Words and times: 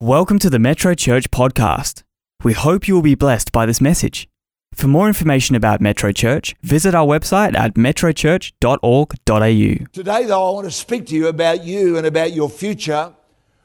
Welcome 0.00 0.38
to 0.38 0.48
the 0.48 0.60
Metro 0.60 0.94
Church 0.94 1.28
podcast. 1.32 2.04
We 2.44 2.52
hope 2.52 2.86
you 2.86 2.94
will 2.94 3.02
be 3.02 3.16
blessed 3.16 3.50
by 3.50 3.66
this 3.66 3.80
message. 3.80 4.28
For 4.72 4.86
more 4.86 5.08
information 5.08 5.56
about 5.56 5.80
Metro 5.80 6.12
Church, 6.12 6.54
visit 6.62 6.94
our 6.94 7.04
website 7.04 7.56
at 7.56 7.74
metrochurch.org.au. 7.74 9.86
Today, 9.92 10.24
though, 10.24 10.48
I 10.48 10.50
want 10.52 10.66
to 10.66 10.70
speak 10.70 11.06
to 11.06 11.16
you 11.16 11.26
about 11.26 11.64
you 11.64 11.96
and 11.96 12.06
about 12.06 12.32
your 12.32 12.48
future. 12.48 13.12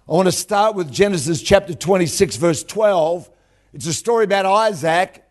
I 0.10 0.12
want 0.12 0.26
to 0.26 0.32
start 0.32 0.74
with 0.74 0.92
Genesis 0.92 1.40
chapter 1.40 1.76
26, 1.76 2.38
verse 2.38 2.64
12. 2.64 3.30
It's 3.74 3.86
a 3.86 3.94
story 3.94 4.24
about 4.24 4.48
Isaac. 4.48 5.24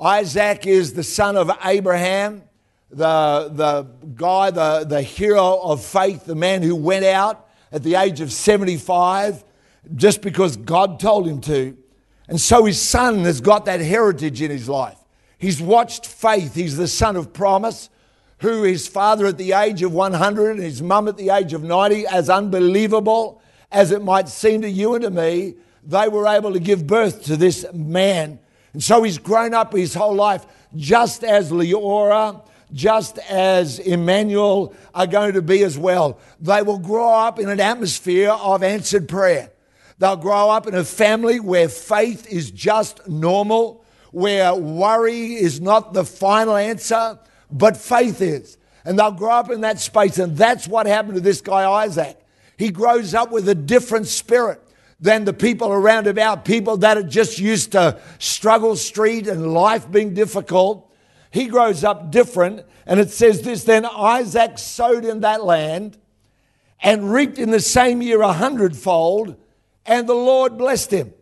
Isaac 0.00 0.66
is 0.66 0.94
the 0.94 1.04
son 1.04 1.36
of 1.36 1.52
Abraham, 1.64 2.42
the, 2.90 3.48
the 3.52 3.86
guy, 4.16 4.50
the, 4.50 4.86
the 4.88 5.02
hero 5.02 5.60
of 5.62 5.84
faith, 5.84 6.24
the 6.24 6.34
man 6.34 6.62
who 6.62 6.74
went 6.74 7.04
out 7.04 7.48
at 7.70 7.84
the 7.84 7.94
age 7.94 8.20
of 8.20 8.32
75 8.32 9.44
just 9.94 10.22
because 10.22 10.56
God 10.56 11.00
told 11.00 11.26
him 11.26 11.40
to. 11.42 11.76
And 12.28 12.40
so 12.40 12.64
his 12.64 12.80
son 12.80 13.24
has 13.24 13.40
got 13.40 13.64
that 13.66 13.80
heritage 13.80 14.40
in 14.40 14.50
his 14.50 14.68
life. 14.68 14.98
He's 15.38 15.60
watched 15.60 16.06
faith. 16.06 16.54
He's 16.54 16.76
the 16.76 16.88
son 16.88 17.16
of 17.16 17.32
promise, 17.32 17.90
who 18.38 18.62
his 18.62 18.86
father 18.86 19.26
at 19.26 19.38
the 19.38 19.52
age 19.52 19.82
of 19.82 19.92
100 19.92 20.50
and 20.52 20.62
his 20.62 20.80
mum 20.80 21.08
at 21.08 21.16
the 21.16 21.30
age 21.30 21.52
of 21.52 21.62
90, 21.62 22.06
as 22.06 22.30
unbelievable 22.30 23.42
as 23.72 23.90
it 23.90 24.02
might 24.02 24.28
seem 24.28 24.62
to 24.62 24.70
you 24.70 24.94
and 24.94 25.02
to 25.02 25.10
me, 25.10 25.54
they 25.84 26.08
were 26.08 26.28
able 26.28 26.52
to 26.52 26.60
give 26.60 26.86
birth 26.86 27.24
to 27.24 27.36
this 27.36 27.66
man. 27.72 28.38
And 28.72 28.82
so 28.82 29.02
he's 29.02 29.18
grown 29.18 29.54
up 29.54 29.72
his 29.72 29.94
whole 29.94 30.14
life 30.14 30.46
just 30.76 31.24
as 31.24 31.50
Leora, 31.50 32.46
just 32.72 33.18
as 33.18 33.78
Emmanuel 33.78 34.74
are 34.94 35.06
going 35.06 35.34
to 35.34 35.42
be 35.42 35.62
as 35.64 35.76
well. 35.76 36.18
They 36.40 36.62
will 36.62 36.78
grow 36.78 37.12
up 37.12 37.38
in 37.38 37.48
an 37.48 37.60
atmosphere 37.60 38.30
of 38.30 38.62
answered 38.62 39.08
prayer. 39.08 39.50
They'll 40.02 40.16
grow 40.16 40.50
up 40.50 40.66
in 40.66 40.74
a 40.74 40.82
family 40.82 41.38
where 41.38 41.68
faith 41.68 42.26
is 42.26 42.50
just 42.50 43.06
normal, 43.06 43.84
where 44.10 44.52
worry 44.52 45.34
is 45.34 45.60
not 45.60 45.92
the 45.92 46.04
final 46.04 46.56
answer, 46.56 47.20
but 47.52 47.76
faith 47.76 48.20
is. 48.20 48.58
And 48.84 48.98
they'll 48.98 49.12
grow 49.12 49.30
up 49.30 49.48
in 49.48 49.60
that 49.60 49.78
space. 49.78 50.18
And 50.18 50.36
that's 50.36 50.66
what 50.66 50.86
happened 50.86 51.14
to 51.14 51.20
this 51.20 51.40
guy, 51.40 51.70
Isaac. 51.70 52.18
He 52.56 52.70
grows 52.70 53.14
up 53.14 53.30
with 53.30 53.48
a 53.48 53.54
different 53.54 54.08
spirit 54.08 54.60
than 54.98 55.24
the 55.24 55.32
people 55.32 55.68
around 55.68 56.08
about, 56.08 56.44
people 56.44 56.78
that 56.78 56.96
are 56.96 57.04
just 57.04 57.38
used 57.38 57.70
to 57.70 58.00
struggle 58.18 58.74
street 58.74 59.28
and 59.28 59.54
life 59.54 59.88
being 59.88 60.14
difficult. 60.14 60.92
He 61.30 61.46
grows 61.46 61.84
up 61.84 62.10
different. 62.10 62.66
And 62.86 62.98
it 62.98 63.10
says 63.10 63.42
this 63.42 63.62
then 63.62 63.86
Isaac 63.86 64.58
sowed 64.58 65.04
in 65.04 65.20
that 65.20 65.44
land 65.44 65.96
and 66.80 67.12
reaped 67.12 67.38
in 67.38 67.52
the 67.52 67.60
same 67.60 68.02
year 68.02 68.20
a 68.20 68.32
hundredfold 68.32 69.36
and 69.86 70.08
the 70.08 70.14
Lord 70.14 70.56
blessed 70.56 70.92
him. 70.92 71.14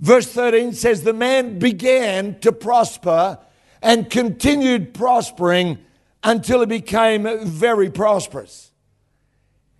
Verse 0.00 0.26
13 0.26 0.72
says, 0.72 1.02
The 1.02 1.12
man 1.12 1.58
began 1.58 2.38
to 2.40 2.52
prosper 2.52 3.38
and 3.82 4.10
continued 4.10 4.94
prospering 4.94 5.78
until 6.22 6.60
he 6.60 6.66
became 6.66 7.26
very 7.46 7.90
prosperous. 7.90 8.72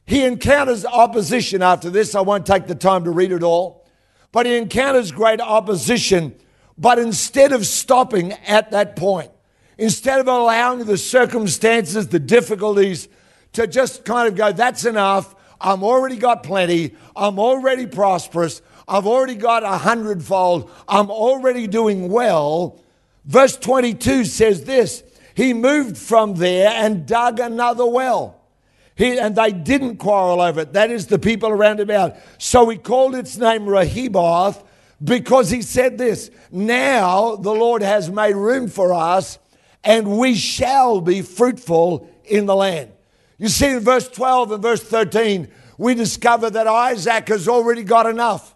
He 0.06 0.24
encounters 0.24 0.84
opposition 0.84 1.62
after 1.62 1.90
this. 1.90 2.14
I 2.14 2.20
won't 2.20 2.46
take 2.46 2.66
the 2.66 2.74
time 2.74 3.04
to 3.04 3.10
read 3.10 3.32
it 3.32 3.42
all, 3.42 3.86
but 4.32 4.46
he 4.46 4.56
encounters 4.56 5.12
great 5.12 5.40
opposition. 5.40 6.34
But 6.76 6.98
instead 6.98 7.52
of 7.52 7.66
stopping 7.66 8.32
at 8.32 8.70
that 8.72 8.96
point, 8.96 9.30
instead 9.78 10.18
of 10.18 10.28
allowing 10.28 10.84
the 10.84 10.98
circumstances, 10.98 12.08
the 12.08 12.18
difficulties 12.18 13.08
to 13.52 13.66
just 13.66 14.04
kind 14.04 14.28
of 14.28 14.34
go, 14.34 14.50
that's 14.50 14.84
enough, 14.84 15.34
I'm 15.60 15.82
already 15.82 16.16
got 16.16 16.42
plenty. 16.42 16.94
I'm 17.14 17.38
already 17.38 17.86
prosperous. 17.86 18.62
I've 18.88 19.06
already 19.06 19.34
got 19.34 19.62
a 19.62 19.78
hundredfold. 19.78 20.70
I'm 20.88 21.10
already 21.10 21.66
doing 21.66 22.08
well. 22.08 22.80
Verse 23.24 23.56
22 23.56 24.24
says 24.24 24.64
this 24.64 25.02
He 25.34 25.52
moved 25.52 25.98
from 25.98 26.34
there 26.34 26.70
and 26.70 27.06
dug 27.06 27.40
another 27.40 27.86
well. 27.86 28.40
He, 28.96 29.18
and 29.18 29.34
they 29.34 29.52
didn't 29.52 29.96
quarrel 29.96 30.40
over 30.40 30.60
it. 30.60 30.72
That 30.74 30.90
is 30.90 31.06
the 31.06 31.18
people 31.18 31.50
around 31.50 31.80
about. 31.80 32.16
So 32.38 32.68
he 32.68 32.76
called 32.76 33.14
its 33.14 33.36
name 33.38 33.66
Rehoboth 33.66 34.62
because 35.02 35.48
he 35.50 35.62
said 35.62 35.96
this 35.96 36.30
Now 36.50 37.36
the 37.36 37.52
Lord 37.52 37.82
has 37.82 38.10
made 38.10 38.36
room 38.36 38.68
for 38.68 38.92
us, 38.92 39.38
and 39.84 40.18
we 40.18 40.34
shall 40.34 41.00
be 41.00 41.22
fruitful 41.22 42.10
in 42.24 42.46
the 42.46 42.56
land. 42.56 42.92
You 43.40 43.48
see, 43.48 43.70
in 43.70 43.80
verse 43.80 44.06
12 44.06 44.52
and 44.52 44.62
verse 44.62 44.82
13, 44.82 45.48
we 45.78 45.94
discover 45.94 46.50
that 46.50 46.66
Isaac 46.66 47.28
has 47.28 47.48
already 47.48 47.82
got 47.82 48.04
enough. 48.04 48.54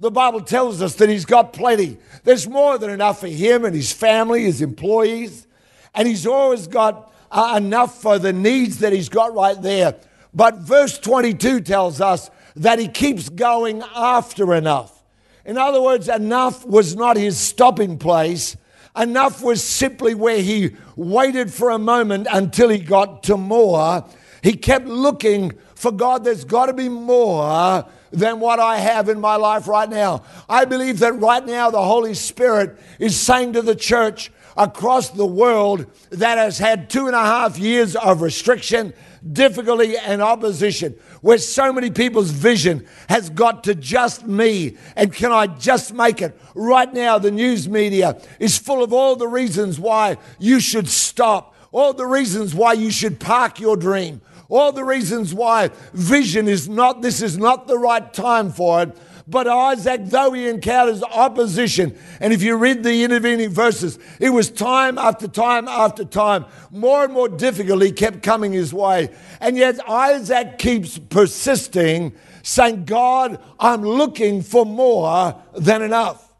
The 0.00 0.10
Bible 0.10 0.40
tells 0.40 0.82
us 0.82 0.96
that 0.96 1.08
he's 1.08 1.24
got 1.24 1.52
plenty. 1.52 1.96
There's 2.24 2.48
more 2.48 2.76
than 2.76 2.90
enough 2.90 3.20
for 3.20 3.28
him 3.28 3.64
and 3.64 3.74
his 3.74 3.92
family, 3.92 4.42
his 4.42 4.62
employees, 4.62 5.46
and 5.94 6.08
he's 6.08 6.26
always 6.26 6.66
got 6.66 7.14
uh, 7.30 7.54
enough 7.56 8.02
for 8.02 8.18
the 8.18 8.32
needs 8.32 8.80
that 8.80 8.92
he's 8.92 9.08
got 9.08 9.32
right 9.32 9.62
there. 9.62 9.94
But 10.34 10.56
verse 10.56 10.98
22 10.98 11.60
tells 11.60 12.00
us 12.00 12.28
that 12.56 12.80
he 12.80 12.88
keeps 12.88 13.28
going 13.28 13.82
after 13.94 14.54
enough. 14.54 15.04
In 15.44 15.56
other 15.56 15.80
words, 15.80 16.08
enough 16.08 16.66
was 16.66 16.96
not 16.96 17.16
his 17.16 17.38
stopping 17.38 17.96
place. 17.96 18.56
Enough 18.96 19.42
was 19.42 19.62
simply 19.62 20.14
where 20.14 20.40
he 20.40 20.74
waited 20.96 21.52
for 21.52 21.70
a 21.70 21.78
moment 21.78 22.26
until 22.32 22.70
he 22.70 22.78
got 22.78 23.22
to 23.24 23.36
more. 23.36 24.04
He 24.46 24.52
kept 24.52 24.86
looking 24.86 25.54
for 25.74 25.90
God. 25.90 26.22
There's 26.22 26.44
got 26.44 26.66
to 26.66 26.72
be 26.72 26.88
more 26.88 27.84
than 28.12 28.38
what 28.38 28.60
I 28.60 28.76
have 28.78 29.08
in 29.08 29.18
my 29.18 29.34
life 29.34 29.66
right 29.66 29.90
now. 29.90 30.22
I 30.48 30.66
believe 30.66 31.00
that 31.00 31.14
right 31.14 31.44
now 31.44 31.68
the 31.72 31.82
Holy 31.82 32.14
Spirit 32.14 32.78
is 33.00 33.18
saying 33.18 33.54
to 33.54 33.62
the 33.62 33.74
church 33.74 34.30
across 34.56 35.10
the 35.10 35.26
world 35.26 35.86
that 36.10 36.38
has 36.38 36.58
had 36.58 36.88
two 36.88 37.08
and 37.08 37.16
a 37.16 37.24
half 37.24 37.58
years 37.58 37.96
of 37.96 38.22
restriction, 38.22 38.94
difficulty, 39.32 39.98
and 39.98 40.22
opposition, 40.22 40.94
where 41.22 41.38
so 41.38 41.72
many 41.72 41.90
people's 41.90 42.30
vision 42.30 42.86
has 43.08 43.28
got 43.30 43.64
to 43.64 43.74
just 43.74 44.28
me 44.28 44.76
and 44.94 45.12
can 45.12 45.32
I 45.32 45.48
just 45.48 45.92
make 45.92 46.22
it? 46.22 46.40
Right 46.54 46.94
now, 46.94 47.18
the 47.18 47.32
news 47.32 47.68
media 47.68 48.22
is 48.38 48.56
full 48.56 48.84
of 48.84 48.92
all 48.92 49.16
the 49.16 49.26
reasons 49.26 49.80
why 49.80 50.18
you 50.38 50.60
should 50.60 50.86
stop, 50.86 51.56
all 51.72 51.92
the 51.92 52.06
reasons 52.06 52.54
why 52.54 52.74
you 52.74 52.92
should 52.92 53.18
park 53.18 53.58
your 53.58 53.76
dream, 53.76 54.20
all 54.48 54.72
the 54.72 54.84
reasons 54.84 55.34
why 55.34 55.70
vision 55.92 56.48
is 56.48 56.68
not, 56.68 57.02
this 57.02 57.22
is 57.22 57.36
not 57.36 57.66
the 57.66 57.78
right 57.78 58.12
time 58.12 58.50
for 58.50 58.82
it. 58.82 58.96
But 59.28 59.48
Isaac, 59.48 60.04
though 60.04 60.32
he 60.32 60.48
encounters 60.48 61.02
opposition, 61.02 61.98
and 62.20 62.32
if 62.32 62.42
you 62.42 62.56
read 62.56 62.84
the 62.84 63.02
intervening 63.02 63.50
verses, 63.50 63.98
it 64.20 64.30
was 64.30 64.50
time 64.50 64.98
after 64.98 65.26
time 65.26 65.66
after 65.66 66.04
time, 66.04 66.44
more 66.70 67.02
and 67.02 67.12
more 67.12 67.28
difficulty 67.28 67.90
kept 67.90 68.22
coming 68.22 68.52
his 68.52 68.72
way. 68.72 69.12
And 69.40 69.56
yet 69.56 69.80
Isaac 69.88 70.58
keeps 70.58 70.98
persisting, 70.98 72.14
saying, 72.44 72.84
God, 72.84 73.42
I'm 73.58 73.82
looking 73.82 74.42
for 74.42 74.64
more 74.64 75.34
than 75.54 75.82
enough. 75.82 76.32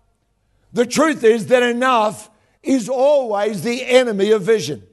The 0.72 0.86
truth 0.86 1.24
is 1.24 1.48
that 1.48 1.64
enough 1.64 2.30
is 2.62 2.88
always 2.88 3.62
the 3.62 3.84
enemy 3.84 4.30
of 4.30 4.42
vision. 4.42 4.85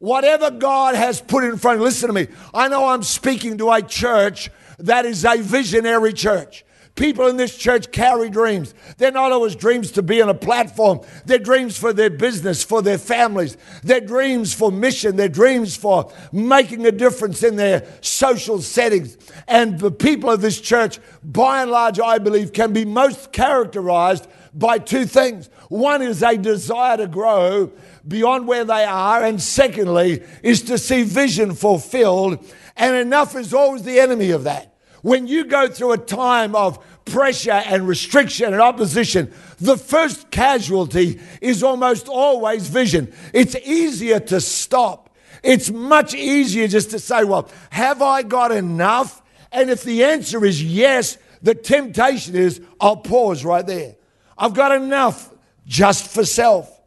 Whatever 0.00 0.50
God 0.50 0.94
has 0.94 1.20
put 1.20 1.44
in 1.44 1.58
front, 1.58 1.80
listen 1.80 2.08
to 2.08 2.14
me. 2.14 2.26
I 2.54 2.68
know 2.68 2.88
I'm 2.88 3.02
speaking 3.02 3.58
to 3.58 3.70
a 3.70 3.82
church 3.82 4.50
that 4.78 5.04
is 5.04 5.26
a 5.26 5.36
visionary 5.36 6.14
church. 6.14 6.64
People 6.94 7.28
in 7.28 7.36
this 7.36 7.56
church 7.56 7.92
carry 7.92 8.30
dreams. 8.30 8.74
They're 8.96 9.12
not 9.12 9.30
always 9.30 9.54
dreams 9.54 9.92
to 9.92 10.02
be 10.02 10.20
on 10.22 10.30
a 10.30 10.34
platform. 10.34 11.00
They're 11.26 11.38
dreams 11.38 11.76
for 11.76 11.92
their 11.92 12.10
business, 12.10 12.64
for 12.64 12.80
their 12.80 12.98
families. 12.98 13.58
They're 13.82 14.00
dreams 14.00 14.54
for 14.54 14.72
mission. 14.72 15.16
They're 15.16 15.28
dreams 15.28 15.76
for 15.76 16.10
making 16.32 16.86
a 16.86 16.92
difference 16.92 17.42
in 17.42 17.56
their 17.56 17.86
social 18.00 18.60
settings. 18.60 19.18
And 19.48 19.78
the 19.78 19.90
people 19.90 20.30
of 20.30 20.40
this 20.40 20.60
church, 20.60 20.98
by 21.22 21.62
and 21.62 21.70
large, 21.70 22.00
I 22.00 22.18
believe, 22.18 22.52
can 22.54 22.72
be 22.72 22.86
most 22.86 23.32
characterized 23.32 24.26
by 24.52 24.78
two 24.78 25.04
things. 25.04 25.48
One 25.68 26.02
is 26.02 26.22
a 26.22 26.36
desire 26.36 26.96
to 26.96 27.06
grow 27.06 27.72
beyond 28.06 28.46
where 28.46 28.64
they 28.64 28.84
are. 28.84 29.22
And 29.22 29.40
secondly, 29.40 30.22
is 30.42 30.62
to 30.62 30.78
see 30.78 31.02
vision 31.02 31.54
fulfilled. 31.54 32.44
And 32.76 32.96
enough 32.96 33.36
is 33.36 33.52
always 33.52 33.82
the 33.82 34.00
enemy 34.00 34.30
of 34.30 34.44
that. 34.44 34.74
When 35.02 35.26
you 35.26 35.44
go 35.44 35.68
through 35.68 35.92
a 35.92 35.98
time 35.98 36.54
of 36.54 36.78
pressure 37.06 37.52
and 37.52 37.88
restriction 37.88 38.52
and 38.52 38.60
opposition, 38.60 39.32
the 39.58 39.76
first 39.76 40.30
casualty 40.30 41.20
is 41.40 41.62
almost 41.62 42.08
always 42.08 42.68
vision. 42.68 43.12
It's 43.32 43.56
easier 43.56 44.20
to 44.20 44.40
stop. 44.40 45.08
It's 45.42 45.70
much 45.70 46.14
easier 46.14 46.68
just 46.68 46.90
to 46.90 46.98
say, 46.98 47.24
well, 47.24 47.48
have 47.70 48.02
I 48.02 48.22
got 48.22 48.52
enough? 48.52 49.22
And 49.52 49.70
if 49.70 49.82
the 49.82 50.04
answer 50.04 50.44
is 50.44 50.62
yes, 50.62 51.16
the 51.42 51.54
temptation 51.54 52.36
is, 52.36 52.60
I'll 52.80 52.98
pause 52.98 53.44
right 53.44 53.66
there. 53.66 53.96
I've 54.36 54.54
got 54.54 54.72
enough 54.72 55.32
just 55.66 56.12
for 56.12 56.24
self 56.24 56.79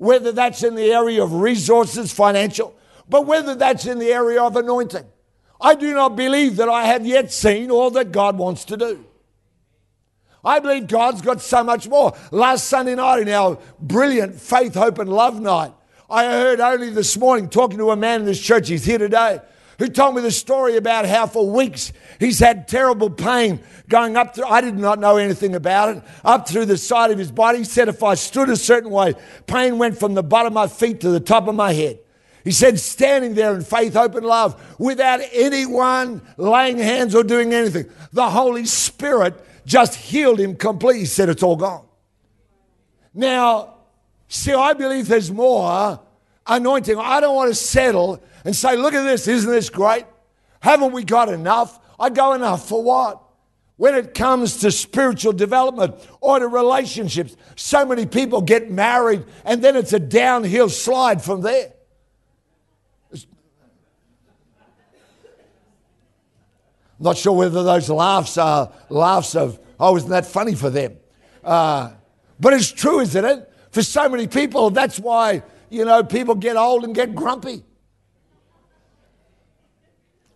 whether 0.00 0.32
that's 0.32 0.62
in 0.62 0.76
the 0.76 0.90
area 0.90 1.22
of 1.22 1.34
resources, 1.34 2.10
financial, 2.10 2.74
but 3.06 3.26
whether 3.26 3.54
that's 3.54 3.84
in 3.84 3.98
the 3.98 4.10
area 4.10 4.42
of 4.42 4.56
anointing. 4.56 5.04
I 5.60 5.74
do 5.74 5.92
not 5.92 6.16
believe 6.16 6.56
that 6.56 6.70
I 6.70 6.86
have 6.86 7.04
yet 7.04 7.30
seen 7.30 7.70
all 7.70 7.90
that 7.90 8.10
God 8.10 8.38
wants 8.38 8.64
to 8.66 8.78
do. 8.78 9.04
I 10.42 10.58
believe 10.58 10.86
God's 10.86 11.20
got 11.20 11.42
so 11.42 11.62
much 11.62 11.86
more. 11.86 12.16
Last 12.30 12.68
Sunday 12.68 12.94
night 12.94 13.20
in 13.20 13.28
our 13.28 13.58
brilliant 13.78 14.40
faith, 14.40 14.72
hope, 14.72 14.98
and 15.00 15.12
love 15.12 15.38
night, 15.38 15.74
I 16.08 16.24
heard 16.24 16.60
only 16.60 16.88
this 16.88 17.18
morning 17.18 17.50
talking 17.50 17.76
to 17.76 17.90
a 17.90 17.96
man 17.96 18.20
in 18.20 18.26
this 18.26 18.40
church, 18.40 18.70
he's 18.70 18.86
here 18.86 18.96
today, 18.96 19.40
who 19.80 19.88
told 19.88 20.14
me 20.14 20.20
the 20.20 20.30
story 20.30 20.76
about 20.76 21.06
how 21.06 21.26
for 21.26 21.50
weeks 21.50 21.90
he's 22.18 22.38
had 22.38 22.68
terrible 22.68 23.08
pain 23.08 23.58
going 23.88 24.14
up 24.14 24.34
through, 24.34 24.44
I 24.44 24.60
did 24.60 24.76
not 24.78 24.98
know 24.98 25.16
anything 25.16 25.54
about 25.54 25.96
it, 25.96 26.02
up 26.22 26.46
through 26.46 26.66
the 26.66 26.76
side 26.76 27.10
of 27.10 27.18
his 27.18 27.32
body. 27.32 27.58
He 27.58 27.64
said 27.64 27.88
if 27.88 28.02
I 28.02 28.14
stood 28.14 28.50
a 28.50 28.56
certain 28.56 28.90
way, 28.90 29.14
pain 29.46 29.78
went 29.78 29.98
from 29.98 30.12
the 30.12 30.22
bottom 30.22 30.48
of 30.48 30.52
my 30.52 30.66
feet 30.66 31.00
to 31.00 31.08
the 31.08 31.18
top 31.18 31.48
of 31.48 31.54
my 31.54 31.72
head. 31.72 31.98
He 32.44 32.50
said, 32.50 32.78
standing 32.78 33.32
there 33.32 33.54
in 33.54 33.62
faith, 33.62 33.94
hope, 33.94 34.16
and 34.16 34.26
love 34.26 34.76
without 34.78 35.20
anyone 35.32 36.20
laying 36.36 36.76
hands 36.76 37.14
or 37.14 37.24
doing 37.24 37.54
anything. 37.54 37.86
The 38.12 38.28
Holy 38.28 38.66
Spirit 38.66 39.34
just 39.64 39.94
healed 39.94 40.40
him 40.40 40.56
completely. 40.56 41.00
He 41.00 41.06
said, 41.06 41.30
It's 41.30 41.42
all 41.42 41.56
gone. 41.56 41.86
Now, 43.14 43.76
see, 44.28 44.52
I 44.52 44.74
believe 44.74 45.08
there's 45.08 45.30
more 45.30 46.00
anointing. 46.46 46.98
I 46.98 47.20
don't 47.20 47.34
want 47.34 47.48
to 47.48 47.54
settle 47.54 48.22
and 48.44 48.54
say, 48.54 48.76
Look 48.76 48.94
at 48.94 49.04
this, 49.04 49.28
isn't 49.28 49.50
this 49.50 49.70
great? 49.70 50.04
Haven't 50.60 50.92
we 50.92 51.04
got 51.04 51.28
enough? 51.28 51.78
I 51.98 52.10
go 52.10 52.32
enough 52.32 52.68
for 52.68 52.82
what? 52.82 53.22
When 53.76 53.94
it 53.94 54.12
comes 54.12 54.58
to 54.58 54.70
spiritual 54.70 55.32
development 55.32 55.94
or 56.20 56.38
to 56.38 56.46
relationships, 56.46 57.34
so 57.56 57.86
many 57.86 58.04
people 58.04 58.42
get 58.42 58.70
married 58.70 59.24
and 59.44 59.64
then 59.64 59.74
it's 59.74 59.94
a 59.94 59.98
downhill 59.98 60.68
slide 60.68 61.22
from 61.22 61.40
there. 61.40 61.72
I'm 67.00 67.04
Not 67.04 67.16
sure 67.16 67.32
whether 67.32 67.62
those 67.62 67.88
laughs 67.88 68.36
are 68.36 68.70
laughs 68.90 69.34
of, 69.34 69.58
oh, 69.78 69.96
isn't 69.96 70.10
that 70.10 70.26
funny 70.26 70.54
for 70.54 70.68
them? 70.68 70.98
Uh, 71.42 71.92
but 72.38 72.52
it's 72.52 72.70
true, 72.70 73.00
isn't 73.00 73.24
it? 73.24 73.50
For 73.70 73.82
so 73.82 74.10
many 74.10 74.26
people, 74.26 74.68
that's 74.68 75.00
why, 75.00 75.42
you 75.70 75.86
know, 75.86 76.04
people 76.04 76.34
get 76.34 76.56
old 76.58 76.84
and 76.84 76.94
get 76.94 77.14
grumpy. 77.14 77.64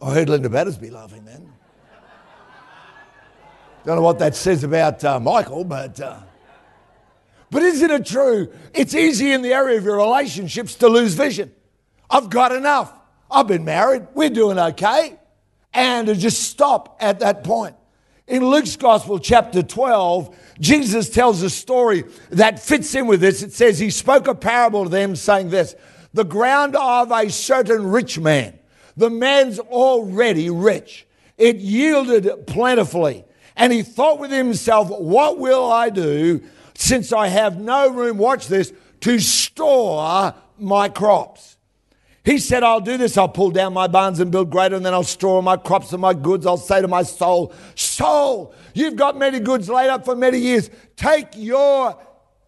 I 0.04 0.12
heard 0.12 0.28
Linda 0.28 0.50
Battersby 0.50 0.90
laughing 0.90 1.24
then. 1.24 1.50
Don't 3.86 3.96
know 3.96 4.02
what 4.02 4.18
that 4.18 4.36
says 4.36 4.62
about 4.62 5.02
uh, 5.02 5.18
Michael, 5.18 5.64
but. 5.64 5.98
Uh, 5.98 6.18
but 7.50 7.62
isn't 7.62 7.90
it 7.90 8.04
true? 8.04 8.52
It's 8.74 8.94
easy 8.94 9.32
in 9.32 9.40
the 9.40 9.54
area 9.54 9.78
of 9.78 9.84
your 9.84 9.96
relationships 9.96 10.74
to 10.76 10.88
lose 10.88 11.14
vision. 11.14 11.52
I've 12.10 12.28
got 12.28 12.52
enough. 12.52 12.92
I've 13.30 13.46
been 13.46 13.64
married. 13.64 14.06
We're 14.12 14.28
doing 14.28 14.58
okay 14.58 15.18
and 15.72 16.08
to 16.08 16.14
just 16.14 16.42
stop 16.42 16.98
at 17.00 17.20
that 17.20 17.42
point. 17.42 17.74
In 18.26 18.46
Luke's 18.46 18.76
Gospel, 18.76 19.18
chapter 19.18 19.62
12, 19.62 20.36
Jesus 20.60 21.08
tells 21.08 21.42
a 21.42 21.48
story 21.48 22.04
that 22.30 22.60
fits 22.60 22.94
in 22.94 23.06
with 23.06 23.20
this. 23.20 23.42
It 23.42 23.52
says, 23.52 23.78
He 23.78 23.88
spoke 23.88 24.28
a 24.28 24.34
parable 24.34 24.84
to 24.84 24.90
them, 24.90 25.16
saying 25.16 25.48
this 25.48 25.74
The 26.12 26.24
ground 26.24 26.76
of 26.76 27.10
a 27.10 27.30
certain 27.30 27.90
rich 27.90 28.18
man, 28.18 28.58
the 28.96 29.11
man's 29.11 29.58
already 29.58 30.50
rich. 30.50 31.06
It 31.37 31.56
yielded 31.56 32.46
plentifully. 32.46 33.25
And 33.56 33.73
he 33.73 33.82
thought 33.82 34.19
with 34.19 34.31
himself, 34.31 34.88
What 34.88 35.38
will 35.38 35.70
I 35.70 35.91
do 35.91 36.43
since 36.76 37.12
I 37.12 37.29
have 37.29 37.61
no 37.61 37.91
room, 37.91 38.19
watch 38.19 38.49
this, 38.49 38.73
to 39.00 39.19
store 39.19 40.35
my 40.58 40.88
crops? 40.88 41.55
He 42.25 42.38
said, 42.38 42.62
I'll 42.62 42.81
do 42.81 42.96
this. 42.96 43.19
I'll 43.19 43.29
pull 43.29 43.50
down 43.50 43.75
my 43.75 43.87
barns 43.87 44.19
and 44.19 44.32
build 44.32 44.50
greater, 44.50 44.76
and 44.76 44.85
then 44.85 44.94
I'll 44.94 45.02
store 45.02 45.43
my 45.43 45.58
crops 45.58 45.93
and 45.93 46.00
my 46.00 46.14
goods. 46.14 46.47
I'll 46.47 46.56
say 46.56 46.81
to 46.81 46.88
my 46.88 47.02
soul, 47.02 47.52
Soul, 47.75 48.55
you've 48.73 48.97
got 48.97 49.19
many 49.19 49.40
goods 49.40 49.69
laid 49.69 49.90
up 49.90 50.06
for 50.06 50.17
many 50.17 50.38
years. 50.38 50.70
Take 50.97 51.29
your 51.35 51.99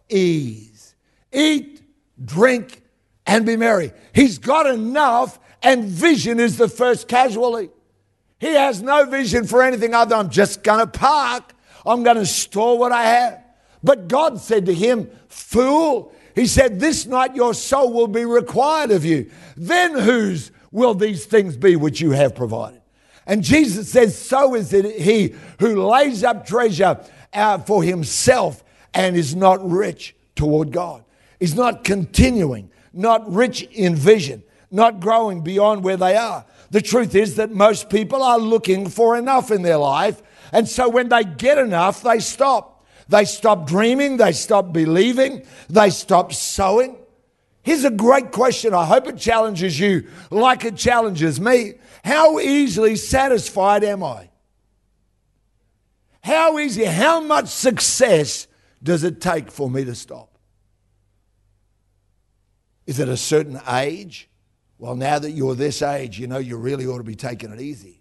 ease. 0.09 0.95
Eat, 1.31 1.83
drink, 2.23 2.81
and 3.27 3.45
be 3.45 3.55
merry. 3.55 3.93
He's 4.13 4.39
got 4.39 4.65
enough, 4.65 5.39
and 5.63 5.85
vision 5.85 6.39
is 6.39 6.57
the 6.57 6.67
first 6.67 7.07
casualty. 7.07 7.69
He 8.39 8.53
has 8.53 8.81
no 8.81 9.05
vision 9.05 9.45
for 9.45 9.63
anything 9.63 9.93
other 9.93 10.15
I'm 10.15 10.29
just 10.29 10.63
going 10.63 10.79
to 10.79 10.87
park. 10.87 11.53
I'm 11.85 12.03
going 12.03 12.17
to 12.17 12.25
store 12.25 12.77
what 12.77 12.91
I 12.91 13.03
have. 13.03 13.43
But 13.83 14.07
God 14.07 14.39
said 14.39 14.65
to 14.65 14.73
him, 14.73 15.09
Fool, 15.27 16.13
he 16.35 16.45
said, 16.45 16.79
This 16.79 17.05
night 17.05 17.35
your 17.35 17.53
soul 17.53 17.93
will 17.93 18.07
be 18.07 18.25
required 18.25 18.91
of 18.91 19.05
you. 19.05 19.29
Then 19.55 19.97
whose 19.97 20.51
will 20.71 20.93
these 20.93 21.25
things 21.25 21.57
be 21.57 21.75
which 21.75 22.01
you 22.01 22.11
have 22.11 22.35
provided? 22.35 22.81
And 23.25 23.43
Jesus 23.43 23.91
says, 23.91 24.17
So 24.17 24.55
is 24.55 24.73
it 24.73 24.99
he 24.99 25.35
who 25.59 25.87
lays 25.87 26.23
up 26.23 26.45
treasure 26.45 26.99
uh, 27.33 27.59
for 27.59 27.83
himself 27.83 28.63
and 28.93 29.15
is 29.15 29.35
not 29.35 29.67
rich 29.67 30.15
toward 30.35 30.71
God. 30.71 31.03
Is 31.39 31.55
not 31.55 31.83
continuing, 31.83 32.71
not 32.93 33.31
rich 33.31 33.63
in 33.63 33.95
vision, 33.95 34.43
not 34.69 34.99
growing 34.99 35.41
beyond 35.41 35.83
where 35.83 35.97
they 35.97 36.15
are. 36.15 36.45
The 36.71 36.81
truth 36.81 37.15
is 37.15 37.35
that 37.35 37.51
most 37.51 37.89
people 37.89 38.21
are 38.21 38.39
looking 38.39 38.89
for 38.89 39.17
enough 39.17 39.51
in 39.51 39.61
their 39.61 39.77
life. 39.77 40.21
And 40.51 40.67
so 40.67 40.89
when 40.89 41.09
they 41.09 41.23
get 41.23 41.57
enough, 41.57 42.01
they 42.01 42.19
stop. 42.19 42.85
They 43.09 43.25
stop 43.25 43.67
dreaming, 43.67 44.17
they 44.17 44.33
stop 44.33 44.73
believing, 44.73 45.45
they 45.69 45.89
stop 45.91 46.33
sowing. 46.33 46.97
Here's 47.63 47.85
a 47.85 47.91
great 47.91 48.31
question. 48.31 48.73
I 48.73 48.85
hope 48.85 49.07
it 49.07 49.17
challenges 49.17 49.79
you 49.79 50.07
like 50.29 50.65
it 50.65 50.75
challenges 50.75 51.39
me. 51.39 51.75
How 52.03 52.39
easily 52.39 52.95
satisfied 52.95 53.83
am 53.83 54.03
I? 54.03 54.29
How 56.21 56.59
easy, 56.59 56.83
how 56.83 57.21
much 57.21 57.47
success 57.47 58.47
does 58.83 59.05
it 59.05 59.21
take 59.21 59.51
for 59.51 59.69
me 59.69 59.85
to 59.85 59.95
stop? 59.95 60.37
Is 62.85 62.99
it 62.99 63.07
a 63.07 63.17
certain 63.17 63.59
age? 63.69 64.29
Well, 64.79 64.95
now 64.95 65.19
that 65.19 65.31
you're 65.31 65.55
this 65.55 65.81
age, 65.81 66.19
you 66.19 66.27
know 66.27 66.37
you 66.37 66.57
really 66.57 66.85
ought 66.85 66.97
to 66.97 67.03
be 67.03 67.15
taking 67.15 67.51
it 67.51 67.59
easy 67.59 67.97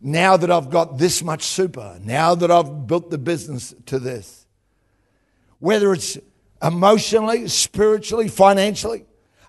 now 0.00 0.36
that 0.36 0.50
I've 0.50 0.70
got 0.70 0.98
this 0.98 1.22
much 1.22 1.42
super, 1.42 1.98
now 2.02 2.34
that 2.34 2.50
I've 2.50 2.86
built 2.86 3.10
the 3.10 3.18
business 3.18 3.74
to 3.86 3.98
this, 3.98 4.46
whether 5.58 5.92
it's 5.92 6.16
emotionally, 6.62 7.48
spiritually, 7.48 8.28
financially, 8.28 9.04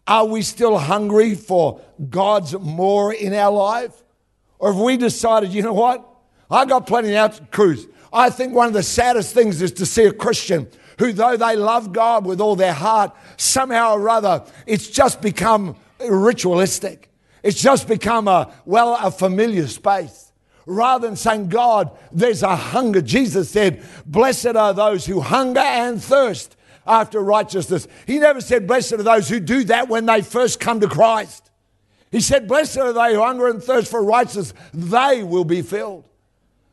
are 0.07 0.25
we 0.25 0.41
still 0.41 0.77
hungry 0.77 1.35
for 1.35 1.79
God's 2.09 2.57
more 2.59 3.13
in 3.13 3.33
our 3.33 3.51
life? 3.51 3.93
Or 4.59 4.73
have 4.73 4.81
we 4.81 4.97
decided, 4.97 5.53
you 5.53 5.61
know 5.61 5.73
what? 5.73 6.05
I 6.49 6.65
got 6.65 6.85
plenty 6.85 7.15
out 7.15 7.33
to 7.33 7.45
cruise. 7.45 7.87
I 8.11 8.29
think 8.29 8.53
one 8.53 8.67
of 8.67 8.73
the 8.73 8.83
saddest 8.83 9.33
things 9.33 9.61
is 9.61 9.71
to 9.73 9.85
see 9.85 10.03
a 10.03 10.11
Christian 10.11 10.67
who, 11.01 11.11
though 11.11 11.35
they 11.35 11.55
love 11.55 11.93
God 11.93 12.27
with 12.27 12.39
all 12.39 12.55
their 12.55 12.75
heart, 12.75 13.11
somehow 13.35 13.95
or 13.95 14.07
other, 14.07 14.43
it's 14.67 14.87
just 14.87 15.19
become 15.19 15.75
ritualistic. 15.99 17.09
It's 17.41 17.59
just 17.59 17.87
become 17.87 18.27
a, 18.27 18.53
well, 18.65 18.95
a 19.01 19.09
familiar 19.09 19.65
space 19.65 20.31
rather 20.67 21.07
than 21.07 21.15
saying, 21.15 21.49
God, 21.49 21.89
there's 22.11 22.43
a 22.43 22.55
hunger. 22.55 23.01
Jesus 23.01 23.49
said, 23.49 23.83
Blessed 24.05 24.55
are 24.55 24.75
those 24.75 25.07
who 25.07 25.21
hunger 25.21 25.59
and 25.59 26.01
thirst 26.01 26.55
after 26.85 27.19
righteousness. 27.19 27.87
He 28.05 28.19
never 28.19 28.39
said, 28.39 28.67
Blessed 28.67 28.93
are 28.93 29.03
those 29.03 29.27
who 29.27 29.39
do 29.39 29.63
that 29.63 29.89
when 29.89 30.05
they 30.05 30.21
first 30.21 30.59
come 30.59 30.81
to 30.81 30.87
Christ. 30.87 31.49
He 32.11 32.21
said, 32.21 32.47
Blessed 32.47 32.77
are 32.77 32.93
they 32.93 33.15
who 33.15 33.21
hunger 33.21 33.47
and 33.47 33.63
thirst 33.63 33.89
for 33.89 34.03
righteousness, 34.03 34.53
they 34.71 35.23
will 35.23 35.45
be 35.45 35.63
filled. 35.63 36.07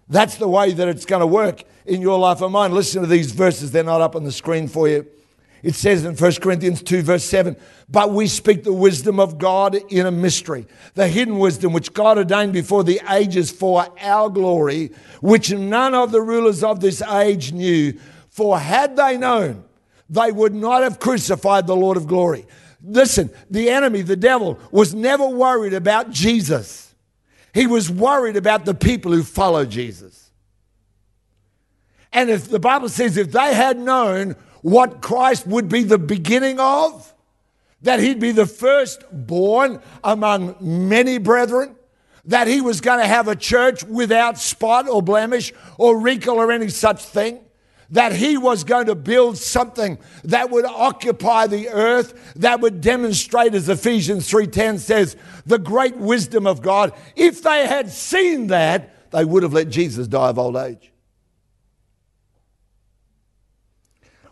That's 0.08 0.36
the 0.36 0.48
way 0.48 0.72
that 0.72 0.88
it's 0.88 1.04
going 1.04 1.20
to 1.20 1.26
work 1.26 1.64
in 1.84 2.00
your 2.00 2.18
life 2.18 2.40
and 2.40 2.52
mine. 2.52 2.72
Listen 2.72 3.02
to 3.02 3.08
these 3.08 3.32
verses, 3.32 3.70
they're 3.70 3.84
not 3.84 4.00
up 4.00 4.16
on 4.16 4.24
the 4.24 4.32
screen 4.32 4.68
for 4.68 4.88
you. 4.88 5.06
It 5.62 5.74
says 5.74 6.04
in 6.04 6.14
1 6.14 6.32
Corinthians 6.34 6.82
2, 6.82 7.02
verse 7.02 7.24
7, 7.24 7.56
but 7.88 8.12
we 8.12 8.28
speak 8.28 8.62
the 8.62 8.72
wisdom 8.72 9.18
of 9.18 9.38
God 9.38 9.74
in 9.74 10.06
a 10.06 10.10
mystery, 10.10 10.66
the 10.94 11.08
hidden 11.08 11.38
wisdom 11.38 11.72
which 11.72 11.92
God 11.92 12.16
ordained 12.16 12.52
before 12.52 12.84
the 12.84 13.00
ages 13.10 13.50
for 13.50 13.86
our 14.00 14.30
glory, 14.30 14.92
which 15.20 15.52
none 15.52 15.94
of 15.94 16.12
the 16.12 16.22
rulers 16.22 16.62
of 16.62 16.80
this 16.80 17.02
age 17.02 17.52
knew. 17.52 17.98
For 18.30 18.58
had 18.58 18.96
they 18.96 19.18
known, 19.18 19.64
they 20.08 20.30
would 20.30 20.54
not 20.54 20.84
have 20.84 21.00
crucified 21.00 21.66
the 21.66 21.76
Lord 21.76 21.96
of 21.96 22.06
glory. 22.06 22.46
Listen, 22.82 23.30
the 23.50 23.68
enemy, 23.68 24.02
the 24.02 24.16
devil, 24.16 24.60
was 24.70 24.94
never 24.94 25.26
worried 25.26 25.74
about 25.74 26.10
Jesus. 26.10 26.87
He 27.54 27.66
was 27.66 27.90
worried 27.90 28.36
about 28.36 28.64
the 28.64 28.74
people 28.74 29.12
who 29.12 29.22
followed 29.22 29.70
Jesus. 29.70 30.30
And 32.12 32.30
if 32.30 32.48
the 32.48 32.58
Bible 32.58 32.88
says 32.88 33.16
if 33.16 33.32
they 33.32 33.54
had 33.54 33.78
known 33.78 34.36
what 34.62 35.00
Christ 35.00 35.46
would 35.46 35.68
be 35.68 35.82
the 35.82 35.98
beginning 35.98 36.58
of, 36.58 37.12
that 37.82 38.00
he'd 38.00 38.20
be 38.20 38.32
the 38.32 38.46
firstborn 38.46 39.80
among 40.02 40.56
many 40.60 41.18
brethren, 41.18 41.76
that 42.24 42.46
he 42.46 42.60
was 42.60 42.80
going 42.80 42.98
to 43.00 43.06
have 43.06 43.28
a 43.28 43.36
church 43.36 43.84
without 43.84 44.38
spot 44.38 44.88
or 44.88 45.02
blemish 45.02 45.52
or 45.78 45.98
wrinkle 45.98 46.36
or 46.36 46.50
any 46.50 46.68
such 46.68 47.04
thing, 47.04 47.40
that 47.90 48.12
he 48.12 48.36
was 48.36 48.64
going 48.64 48.86
to 48.86 48.94
build 48.94 49.38
something 49.38 49.98
that 50.24 50.50
would 50.50 50.64
occupy 50.66 51.46
the 51.46 51.68
earth, 51.68 52.34
that 52.36 52.60
would 52.60 52.80
demonstrate, 52.80 53.54
as 53.54 53.68
Ephesians 53.68 54.30
3.10 54.30 54.78
says, 54.78 55.16
the 55.46 55.58
great 55.58 55.96
wisdom 55.96 56.46
of 56.46 56.60
God. 56.60 56.92
If 57.16 57.42
they 57.42 57.66
had 57.66 57.90
seen 57.90 58.48
that, 58.48 59.10
they 59.10 59.24
would 59.24 59.42
have 59.42 59.54
let 59.54 59.70
Jesus 59.70 60.06
die 60.06 60.28
of 60.28 60.38
old 60.38 60.56
age. 60.56 60.92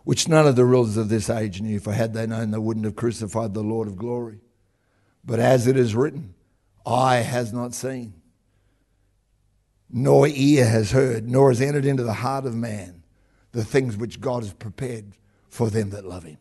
which 0.07 0.29
none 0.29 0.47
of 0.47 0.55
the 0.55 0.65
rulers 0.65 0.97
of 0.97 1.09
this 1.09 1.29
age 1.29 1.61
knew, 1.61 1.81
for 1.81 1.93
had 1.93 2.15
they 2.15 2.29
known, 2.29 2.53
they 2.53 2.59
wouldn't 2.59 2.85
have 2.85 2.95
crucified 2.95 3.53
the 3.53 3.61
Lord 3.61 3.89
of 3.89 3.97
glory. 3.97 4.39
But 5.25 5.41
as 5.41 5.67
it 5.67 5.77
is 5.77 5.97
written, 5.97 6.33
eye 6.87 7.17
has 7.17 7.53
not 7.53 7.75
seen, 7.75 8.15
nor 9.91 10.29
ear 10.29 10.65
has 10.65 10.93
heard, 10.93 11.29
nor 11.29 11.51
has 11.51 11.61
entered 11.61 11.85
into 11.85 12.05
the 12.05 12.13
heart 12.13 12.47
of 12.47 12.55
man 12.55 13.03
the 13.57 13.65
things 13.65 13.97
which 13.97 14.21
God 14.21 14.43
has 14.43 14.53
prepared 14.53 15.13
for 15.49 15.71
them 15.71 15.89
that 15.91 16.05
love 16.05 16.25
him. 16.25 16.37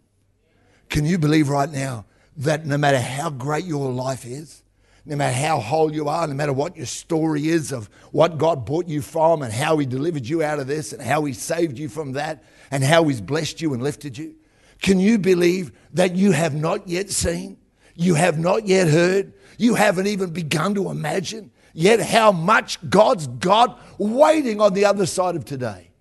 Can 0.89 1.05
you 1.05 1.17
believe 1.17 1.48
right 1.48 1.72
now 1.72 2.05
that 2.36 2.65
no 2.65 2.77
matter 2.77 3.00
how 3.00 3.29
great 3.29 3.63
your 3.63 3.89
life 3.93 4.25
is, 4.25 4.63
no 5.05 5.15
matter 5.15 5.34
how 5.34 5.62
whole 5.62 5.93
you 5.93 6.10
are, 6.10 6.27
no 6.27 6.34
matter 6.34 6.51
what 6.51 6.75
your 6.75 6.86
story 6.86 7.48
is 7.48 7.72
of 7.72 7.89
what 8.12 8.38
God 8.38 8.65
brought 8.65 8.89
you 8.89 9.01
from 9.01 9.43
and 9.43 9.53
how 9.53 9.77
He 9.77 9.86
delivered 9.86 10.27
you 10.27 10.43
out 10.43 10.60
of 10.60 10.67
this 10.67 10.91
and 10.91 11.01
how 11.01 11.24
He 11.24 11.31
saved 11.31 11.79
you 11.79 11.88
from 11.88 12.12
that 12.13 12.43
and 12.69 12.84
how 12.84 13.05
He's 13.05 13.22
blessed 13.22 13.62
you 13.62 13.74
and 13.74 13.81
lifted 13.81 14.17
you, 14.17 14.36
can 14.81 15.00
you 15.00 15.17
believe 15.17 15.72
that 15.93 16.17
you 16.17 16.34
have 16.34 16.53
not 16.53 16.86
yet 16.86 17.10
seen, 17.10 17.55
you 17.95 18.15
have 18.15 18.38
not 18.38 18.67
yet 18.67 18.89
heard, 18.89 19.31
you 19.57 19.75
haven't 19.75 20.07
even 20.07 20.31
begun 20.31 20.75
to 20.75 20.89
imagine 20.89 21.51
yet 21.74 22.01
how 22.01 22.34
much 22.34 22.77
God's 22.89 23.27
got 23.27 23.79
waiting 23.98 24.60
on 24.60 24.74
the 24.74 24.84
other 24.84 25.05
side 25.05 25.38
of 25.38 25.45
today 25.45 25.91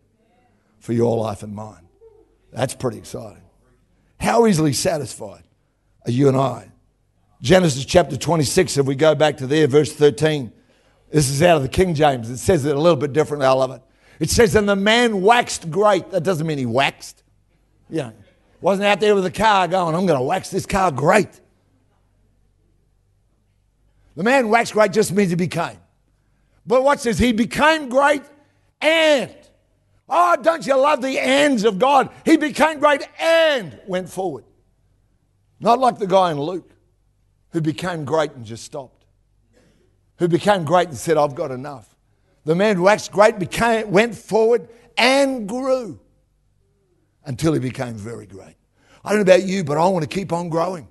for 0.85 0.93
your 0.93 1.17
life 1.17 1.43
and 1.43 1.55
mine? 1.55 1.89
That's 2.53 2.75
pretty 2.75 2.99
exciting. 2.99 3.43
How 4.21 4.47
easily 4.47 4.75
satisfied 4.75 5.43
are 6.05 6.11
you 6.11 6.29
and 6.29 6.37
I? 6.37 6.71
Genesis 7.41 7.87
chapter 7.87 8.19
26, 8.19 8.77
if 8.77 8.87
we 8.87 8.95
go 8.95 9.15
back 9.15 9.39
to 9.39 9.47
there, 9.47 9.67
verse 9.67 9.93
13. 9.95 10.53
This 11.11 11.31
is 11.31 11.43
out 11.43 11.57
of 11.57 11.63
the 11.63 11.71
King 11.71 11.95
James. 11.95 12.29
It 12.29 12.37
says 12.37 12.67
it 12.67 12.77
a 12.77 12.79
little 12.79 12.99
bit 12.99 13.15
differently. 13.15 13.47
I 13.47 13.53
love 13.53 13.71
it. 13.71 13.81
It 14.21 14.29
says, 14.29 14.55
And 14.55 14.69
the 14.69 14.77
man 14.77 15.23
waxed 15.23 15.71
great. 15.71 16.11
That 16.11 16.23
doesn't 16.23 16.47
mean 16.47 16.59
he 16.59 16.67
waxed. 16.67 17.23
Yeah. 17.89 18.11
Wasn't 18.61 18.87
out 18.87 19.01
there 19.01 19.15
with 19.15 19.25
a 19.25 19.31
car 19.31 19.67
going, 19.69 19.95
I'm 19.95 20.05
going 20.05 20.19
to 20.19 20.25
wax 20.25 20.51
this 20.51 20.67
car 20.67 20.93
great. 20.93 21.41
The 24.17 24.23
man 24.23 24.51
waxed 24.51 24.75
great 24.75 24.93
just 24.93 25.13
means 25.13 25.31
he 25.31 25.37
became. 25.37 25.79
But 26.67 26.83
what 26.83 27.01
says 27.01 27.19
he 27.19 27.33
became 27.33 27.89
great 27.89 28.23
and 28.81 29.35
Oh, 30.09 30.37
don't 30.41 30.67
you 30.67 30.77
love 30.77 31.01
the 31.01 31.19
ands 31.19 31.65
of 31.65 31.79
God? 31.79 32.11
He 32.25 32.37
became 32.37 32.79
great 32.79 33.03
and 33.19 33.79
went 33.87 34.09
forward. 34.09 34.45
Not 35.61 35.79
like 35.79 35.99
the 35.99 36.07
guy 36.07 36.31
in 36.31 36.41
Luke 36.41 36.71
who 37.51 37.61
became 37.61 38.05
great 38.05 38.33
and 38.33 38.45
just 38.45 38.65
stopped. 38.65 39.07
Who 40.19 40.29
became 40.29 40.65
great 40.65 40.89
and 40.89 40.97
said, 40.97 41.17
I've 41.17 41.35
got 41.35 41.51
enough. 41.51 41.95
The 42.45 42.55
man 42.55 42.77
who 42.77 42.89
acts 42.89 43.09
great 43.09 43.39
became, 43.39 43.91
went 43.91 44.15
forward 44.15 44.69
and 44.99 45.49
grew 45.49 45.99
until 47.25 47.55
he 47.55 47.61
became 47.61 47.95
very 47.95 48.27
great. 48.27 48.57
I 49.05 49.11
don't 49.11 49.19
know 49.19 49.35
about 49.35 49.45
you, 49.45 49.65
but 49.65 49.79
I 49.79 49.87
want 49.89 50.03
to 50.03 50.09
keep 50.09 50.33
on 50.33 50.49
growing. 50.51 50.89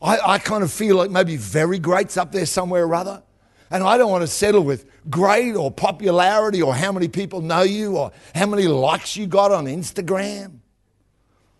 I, 0.00 0.18
I 0.18 0.38
kind 0.38 0.62
of 0.62 0.72
feel 0.72 0.96
like 0.96 1.10
maybe 1.10 1.36
very 1.36 1.78
great's 1.78 2.16
up 2.16 2.32
there 2.32 2.46
somewhere 2.46 2.86
or 2.86 2.94
other. 2.94 3.22
And 3.70 3.82
I 3.82 3.98
don't 3.98 4.10
want 4.10 4.22
to 4.22 4.28
settle 4.28 4.62
with 4.62 4.86
great 5.10 5.54
or 5.54 5.70
popularity 5.70 6.62
or 6.62 6.74
how 6.74 6.92
many 6.92 7.08
people 7.08 7.40
know 7.40 7.62
you 7.62 7.96
or 7.96 8.12
how 8.34 8.46
many 8.46 8.68
likes 8.68 9.16
you 9.16 9.26
got 9.26 9.52
on 9.52 9.66
Instagram. 9.66 10.58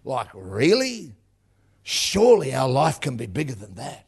Like, 0.05 0.29
really? 0.35 1.15
Surely 1.83 2.55
our 2.55 2.69
life 2.69 3.01
can 3.01 3.17
be 3.17 3.27
bigger 3.27 3.55
than 3.55 3.75
that. 3.75 4.07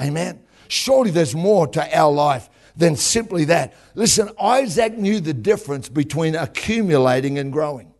Amen. 0.00 0.42
Surely 0.68 1.10
there's 1.10 1.34
more 1.34 1.66
to 1.68 1.98
our 1.98 2.10
life 2.10 2.48
than 2.76 2.96
simply 2.96 3.44
that. 3.46 3.74
Listen, 3.94 4.30
Isaac 4.40 4.96
knew 4.96 5.20
the 5.20 5.34
difference 5.34 5.88
between 5.88 6.34
accumulating 6.34 7.38
and 7.38 7.52
growing. 7.52 7.92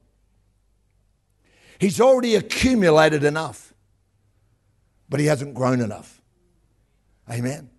He's 1.78 2.00
already 2.00 2.34
accumulated 2.34 3.24
enough, 3.24 3.74
but 5.08 5.20
he 5.20 5.26
hasn't 5.26 5.54
grown 5.54 5.80
enough. 5.80 6.20
Amen. 7.30 7.70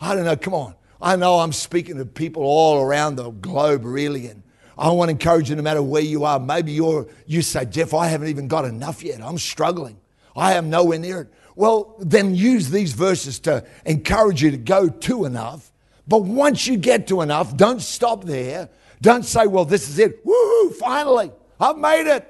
I 0.00 0.14
don't 0.14 0.24
know, 0.24 0.36
come 0.36 0.54
on. 0.54 0.74
I 1.00 1.16
know 1.16 1.38
I'm 1.38 1.52
speaking 1.52 1.98
to 1.98 2.04
people 2.04 2.42
all 2.42 2.82
around 2.82 3.16
the 3.16 3.30
globe, 3.30 3.84
really, 3.84 4.26
and 4.26 4.42
I 4.76 4.90
want 4.90 5.08
to 5.08 5.12
encourage 5.12 5.50
you 5.50 5.56
no 5.56 5.62
matter 5.62 5.82
where 5.82 6.02
you 6.02 6.24
are. 6.24 6.40
Maybe 6.40 6.72
you're, 6.72 7.06
you 7.26 7.42
say, 7.42 7.64
Geoff, 7.64 7.94
I 7.94 8.08
haven't 8.08 8.28
even 8.28 8.48
got 8.48 8.64
enough 8.64 9.02
yet. 9.02 9.20
I'm 9.22 9.38
struggling. 9.38 9.98
I 10.36 10.54
am 10.54 10.70
nowhere 10.70 10.98
near 10.98 11.22
it. 11.22 11.32
Well, 11.56 11.96
then 11.98 12.34
use 12.34 12.70
these 12.70 12.92
verses 12.92 13.40
to 13.40 13.64
encourage 13.84 14.42
you 14.42 14.52
to 14.52 14.56
go 14.56 14.88
to 14.88 15.24
enough. 15.24 15.72
But 16.06 16.22
once 16.22 16.66
you 16.66 16.76
get 16.76 17.08
to 17.08 17.20
enough, 17.20 17.56
don't 17.56 17.82
stop 17.82 18.24
there. 18.24 18.68
Don't 19.02 19.24
say, 19.24 19.46
well, 19.46 19.64
this 19.64 19.88
is 19.88 19.98
it. 19.98 20.24
Woohoo, 20.24 20.74
finally, 20.74 21.32
I've 21.60 21.76
made 21.76 22.06
it. 22.06 22.26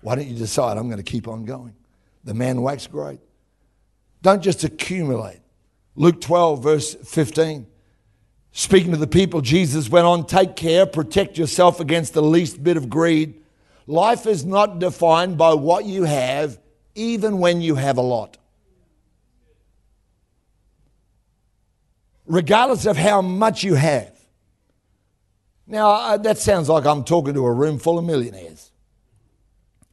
Why 0.00 0.14
don't 0.14 0.28
you 0.28 0.36
decide 0.36 0.78
I'm 0.78 0.88
going 0.88 1.02
to 1.02 1.10
keep 1.10 1.26
on 1.26 1.44
going? 1.44 1.74
The 2.24 2.34
man 2.34 2.62
waxed 2.62 2.90
great. 2.92 3.18
Don't 4.22 4.42
just 4.42 4.62
accumulate. 4.64 5.40
Luke 5.96 6.20
12, 6.20 6.62
verse 6.62 6.94
15. 6.94 7.66
Speaking 8.58 8.92
to 8.92 8.96
the 8.96 9.06
people, 9.06 9.42
Jesus 9.42 9.90
went 9.90 10.06
on, 10.06 10.24
take 10.24 10.56
care, 10.56 10.86
protect 10.86 11.36
yourself 11.36 11.78
against 11.78 12.14
the 12.14 12.22
least 12.22 12.64
bit 12.64 12.78
of 12.78 12.88
greed. 12.88 13.42
Life 13.86 14.24
is 14.24 14.46
not 14.46 14.78
defined 14.78 15.36
by 15.36 15.52
what 15.52 15.84
you 15.84 16.04
have, 16.04 16.58
even 16.94 17.36
when 17.38 17.60
you 17.60 17.74
have 17.74 17.98
a 17.98 18.00
lot. 18.00 18.38
Regardless 22.24 22.86
of 22.86 22.96
how 22.96 23.20
much 23.20 23.62
you 23.62 23.74
have. 23.74 24.18
Now, 25.66 25.90
uh, 25.90 26.16
that 26.16 26.38
sounds 26.38 26.70
like 26.70 26.86
I'm 26.86 27.04
talking 27.04 27.34
to 27.34 27.44
a 27.44 27.52
room 27.52 27.78
full 27.78 27.98
of 27.98 28.06
millionaires. 28.06 28.70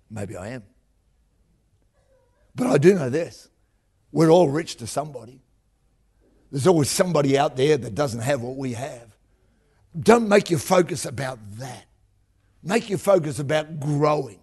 Maybe 0.09 0.37
I 0.37 0.51
am. 0.51 0.63
But 2.55 2.67
I 2.67 2.77
do 2.77 2.93
know 2.93 3.09
this 3.09 3.49
we're 4.13 4.29
all 4.29 4.47
rich 4.47 4.77
to 4.77 4.87
somebody. 4.87 5.41
There's 6.53 6.67
always 6.67 6.91
somebody 6.91 7.35
out 7.35 7.57
there 7.57 7.77
that 7.77 7.95
doesn't 7.95 8.19
have 8.19 8.41
what 8.41 8.55
we 8.55 8.73
have. 8.73 9.17
Don't 9.99 10.29
make 10.29 10.51
your 10.51 10.59
focus 10.59 11.03
about 11.03 11.39
that. 11.53 11.85
Make 12.61 12.91
your 12.91 12.99
focus 12.99 13.39
about 13.39 13.79
growing. 13.79 14.39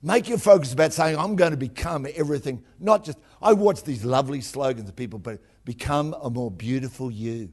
Make 0.00 0.28
your 0.28 0.38
focus 0.38 0.72
about 0.72 0.92
saying, 0.92 1.18
I'm 1.18 1.34
going 1.34 1.50
to 1.50 1.56
become 1.56 2.06
everything. 2.14 2.62
Not 2.78 3.04
just, 3.04 3.18
I 3.42 3.52
watch 3.52 3.82
these 3.82 4.04
lovely 4.04 4.42
slogans 4.42 4.88
of 4.88 4.94
people, 4.94 5.18
but 5.18 5.40
become 5.64 6.14
a 6.22 6.30
more 6.30 6.52
beautiful 6.52 7.10
you. 7.10 7.50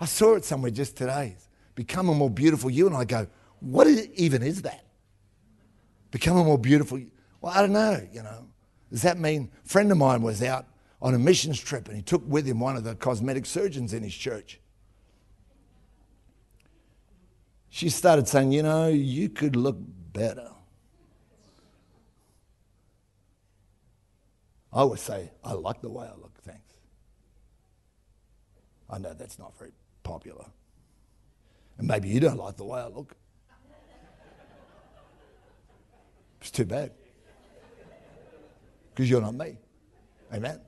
I 0.00 0.06
saw 0.06 0.34
it 0.34 0.46
somewhere 0.46 0.70
just 0.70 0.96
today. 0.96 1.36
Become 1.74 2.08
a 2.08 2.14
more 2.14 2.30
beautiful 2.30 2.70
you. 2.70 2.86
And 2.86 2.96
I 2.96 3.04
go, 3.04 3.26
what 3.60 3.86
even 4.14 4.42
is 4.42 4.62
that? 4.62 4.86
Become 6.10 6.38
a 6.38 6.44
more 6.44 6.58
beautiful 6.58 6.98
you. 6.98 7.10
Well, 7.42 7.52
I 7.54 7.60
don't 7.60 7.72
know, 7.72 8.00
you 8.10 8.22
know. 8.22 8.48
Does 8.90 9.02
that 9.02 9.18
mean, 9.18 9.50
friend 9.64 9.92
of 9.92 9.98
mine 9.98 10.22
was 10.22 10.42
out 10.42 10.64
on 11.02 11.14
a 11.14 11.18
missions 11.18 11.60
trip 11.60 11.88
and 11.88 11.96
he 11.96 12.02
took 12.02 12.22
with 12.26 12.46
him 12.46 12.60
one 12.60 12.76
of 12.76 12.84
the 12.84 12.94
cosmetic 12.94 13.44
surgeons 13.44 13.92
in 13.92 14.04
his 14.04 14.14
church. 14.14 14.60
She 17.68 17.88
started 17.88 18.28
saying, 18.28 18.52
You 18.52 18.62
know, 18.62 18.86
you 18.86 19.28
could 19.28 19.56
look 19.56 19.76
better. 19.80 20.48
I 24.72 24.78
always 24.78 25.00
say, 25.00 25.30
I 25.44 25.52
like 25.52 25.82
the 25.82 25.90
way 25.90 26.06
I 26.06 26.14
look, 26.14 26.38
thanks. 26.42 26.72
I 28.88 28.98
know 28.98 29.12
that's 29.12 29.38
not 29.38 29.58
very 29.58 29.72
popular. 30.02 30.46
And 31.78 31.88
maybe 31.88 32.08
you 32.08 32.20
don't 32.20 32.38
like 32.38 32.56
the 32.56 32.64
way 32.64 32.80
I 32.80 32.86
look. 32.86 33.16
It's 36.40 36.50
too 36.50 36.64
bad. 36.64 36.92
Because 38.90 39.10
you're 39.10 39.20
not 39.20 39.34
me. 39.34 39.56
Amen. 40.32 40.60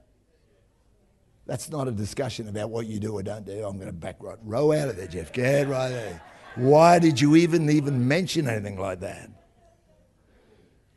That's 1.46 1.70
not 1.70 1.88
a 1.88 1.92
discussion 1.92 2.48
about 2.48 2.70
what 2.70 2.86
you 2.86 2.98
do 2.98 3.12
or 3.12 3.22
don't 3.22 3.44
do. 3.44 3.64
I'm 3.64 3.76
going 3.76 3.88
to 3.88 3.92
back 3.92 4.16
right 4.20 4.38
row 4.42 4.72
out 4.72 4.88
of 4.88 4.96
there, 4.96 5.06
Geoff. 5.06 5.32
Get 5.32 5.68
right 5.68 5.90
there. 5.90 6.22
Why 6.56 6.98
did 6.98 7.20
you 7.20 7.36
even 7.36 7.68
even 7.68 8.08
mention 8.08 8.48
anything 8.48 8.78
like 8.78 9.00
that? 9.00 9.28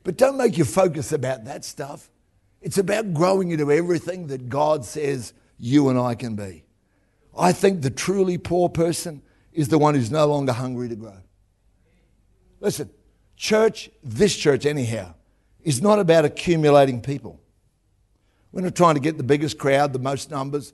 But 0.04 0.18
don't 0.18 0.38
make 0.38 0.58
your 0.58 0.66
focus 0.66 1.12
about 1.12 1.46
that 1.46 1.66
stuff. 1.66 2.10
It's 2.62 2.77
about 2.77 3.13
growing 3.13 3.51
into 3.51 3.72
everything 3.72 4.27
that 4.27 4.48
God 4.50 4.86
says 4.86 5.34
you 5.58 5.89
and 5.89 6.00
I 6.00 6.16
can 6.16 6.36
be. 6.36 6.63
I 7.38 7.51
think 7.51 7.82
the 7.82 7.89
truly 7.89 8.38
poor 8.38 8.70
person 8.70 9.22
is 9.51 9.68
the 9.68 9.77
one 9.77 9.96
who's 9.96 10.12
no 10.12 10.25
longer 10.27 10.54
hungry 10.54 10.88
to 10.89 10.96
grow. 10.96 11.18
Listen, 12.60 12.89
church, 13.36 13.89
this 14.04 14.36
church 14.36 14.66
anyhow, 14.66 15.13
is 15.62 15.82
not 15.82 16.00
about 16.00 16.25
accumulating 16.25 17.01
people. 17.01 17.42
We're 18.58 18.64
not 18.64 18.74
trying 18.74 18.96
to 18.96 19.02
get 19.02 19.18
the 19.18 19.24
biggest 19.24 19.60
crowd, 19.60 19.94
the 19.94 20.00
most 20.00 20.32
numbers. 20.32 20.74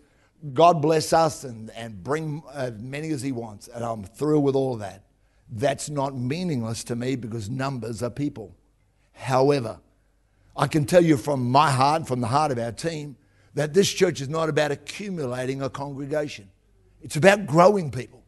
God 0.54 0.82
bless 0.82 1.12
us 1.12 1.44
and, 1.44 1.70
and 1.72 2.02
bring 2.02 2.42
as 2.54 2.80
many 2.80 3.10
as 3.10 3.22
He 3.22 3.34
wants. 3.34 3.68
And 3.68 3.84
I'm 3.84 4.06
through 4.06 4.40
with 4.40 4.56
all 4.56 4.76
of 4.76 4.80
that. 4.80 5.04
That's 5.50 5.90
not 5.90 6.16
meaningless 6.16 6.86
to 6.86 6.96
me 6.96 7.18
because 7.18 7.50
numbers 7.50 8.02
are 8.02 8.10
people. 8.10 8.56
However, 9.12 9.82
I 10.56 10.68
can 10.68 10.86
tell 10.86 11.04
you 11.04 11.18
from 11.18 11.52
my 11.52 11.72
heart, 11.72 12.08
from 12.08 12.22
the 12.22 12.28
heart 12.28 12.54
of 12.54 12.58
our 12.58 12.72
team, 12.72 13.18
that 13.54 13.74
this 13.74 13.92
church 13.92 14.22
is 14.22 14.30
not 14.30 14.48
about 14.48 14.72
accumulating 14.72 15.62
a 15.62 15.70
congregation. 15.70 16.50
It's 17.02 17.18
about 17.18 17.46
growing 17.48 17.92
people. 17.92 18.24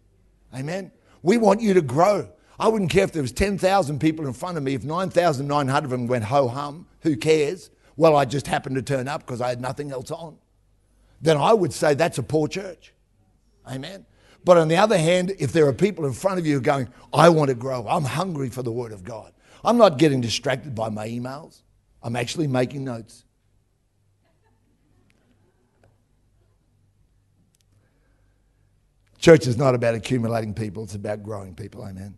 Amen. 0.53 0.91
We 1.23 1.37
want 1.37 1.61
you 1.61 1.73
to 1.75 1.81
grow. 1.81 2.27
I 2.59 2.67
wouldn't 2.67 2.91
care 2.91 3.05
if 3.05 3.13
there 3.13 3.21
was 3.21 3.31
10,000 3.31 3.99
people 3.99 4.27
in 4.27 4.33
front 4.33 4.57
of 4.57 4.63
me. 4.63 4.73
If 4.73 4.83
9,900 4.83 5.85
of 5.85 5.91
them 5.91 6.07
went 6.07 6.25
ho 6.25 6.49
hum, 6.49 6.87
who 7.03 7.15
cares? 7.15 7.69
Well, 7.97 8.15
I 8.15 8.25
just 8.25 8.47
happened 8.47 8.75
to 8.75 8.81
turn 8.81 9.07
up 9.07 9.25
because 9.25 9.41
I 9.41 9.49
had 9.49 9.61
nothing 9.61 9.91
else 9.91 10.11
on. 10.11 10.37
Then 11.21 11.37
I 11.37 11.53
would 11.53 11.73
say 11.73 11.93
that's 11.93 12.17
a 12.17 12.23
poor 12.23 12.47
church. 12.47 12.93
Amen. 13.67 14.05
But 14.43 14.57
on 14.57 14.67
the 14.67 14.77
other 14.77 14.97
hand, 14.97 15.33
if 15.39 15.51
there 15.51 15.67
are 15.67 15.73
people 15.73 16.05
in 16.05 16.13
front 16.13 16.37
of 16.37 16.45
you 16.45 16.61
going, 16.61 16.87
I 17.11 17.29
want 17.29 17.49
to 17.49 17.55
grow, 17.55 17.87
I'm 17.87 18.03
hungry 18.03 18.49
for 18.49 18.61
the 18.61 18.71
Word 18.71 18.91
of 18.91 19.03
God, 19.03 19.33
I'm 19.63 19.77
not 19.77 19.97
getting 19.97 20.21
distracted 20.21 20.75
by 20.75 20.89
my 20.89 21.07
emails, 21.07 21.63
I'm 22.03 22.15
actually 22.15 22.45
making 22.45 22.83
notes. 22.83 23.23
Church 29.17 29.47
is 29.47 29.57
not 29.57 29.73
about 29.73 29.95
accumulating 29.95 30.53
people, 30.53 30.83
it's 30.83 30.93
about 30.93 31.23
growing 31.23 31.55
people. 31.55 31.83
Amen. 31.83 32.15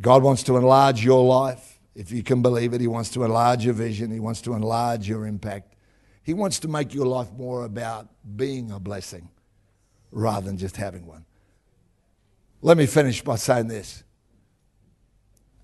God 0.00 0.24
wants 0.24 0.42
to 0.44 0.56
enlarge 0.56 1.04
your 1.04 1.24
life. 1.24 1.69
If 2.00 2.10
you 2.10 2.22
can 2.22 2.40
believe 2.40 2.72
it, 2.72 2.80
He 2.80 2.86
wants 2.86 3.10
to 3.10 3.24
enlarge 3.24 3.62
your 3.62 3.74
vision, 3.74 4.10
He 4.10 4.20
wants 4.20 4.40
to 4.42 4.54
enlarge 4.54 5.06
your 5.06 5.26
impact. 5.26 5.74
He 6.22 6.32
wants 6.32 6.58
to 6.60 6.68
make 6.68 6.94
your 6.94 7.04
life 7.04 7.30
more 7.36 7.66
about 7.66 8.08
being 8.36 8.70
a 8.70 8.80
blessing 8.80 9.28
rather 10.10 10.46
than 10.46 10.56
just 10.56 10.78
having 10.78 11.06
one. 11.06 11.26
Let 12.62 12.78
me 12.78 12.86
finish 12.86 13.20
by 13.20 13.36
saying 13.36 13.68
this 13.68 14.02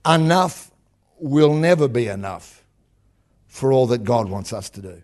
enough 0.06 0.70
will 1.18 1.54
never 1.54 1.88
be 1.88 2.06
enough 2.06 2.62
for 3.46 3.72
all 3.72 3.86
that 3.86 4.04
God 4.04 4.28
wants 4.28 4.52
us 4.52 4.68
to 4.70 4.82
do. 4.82 5.02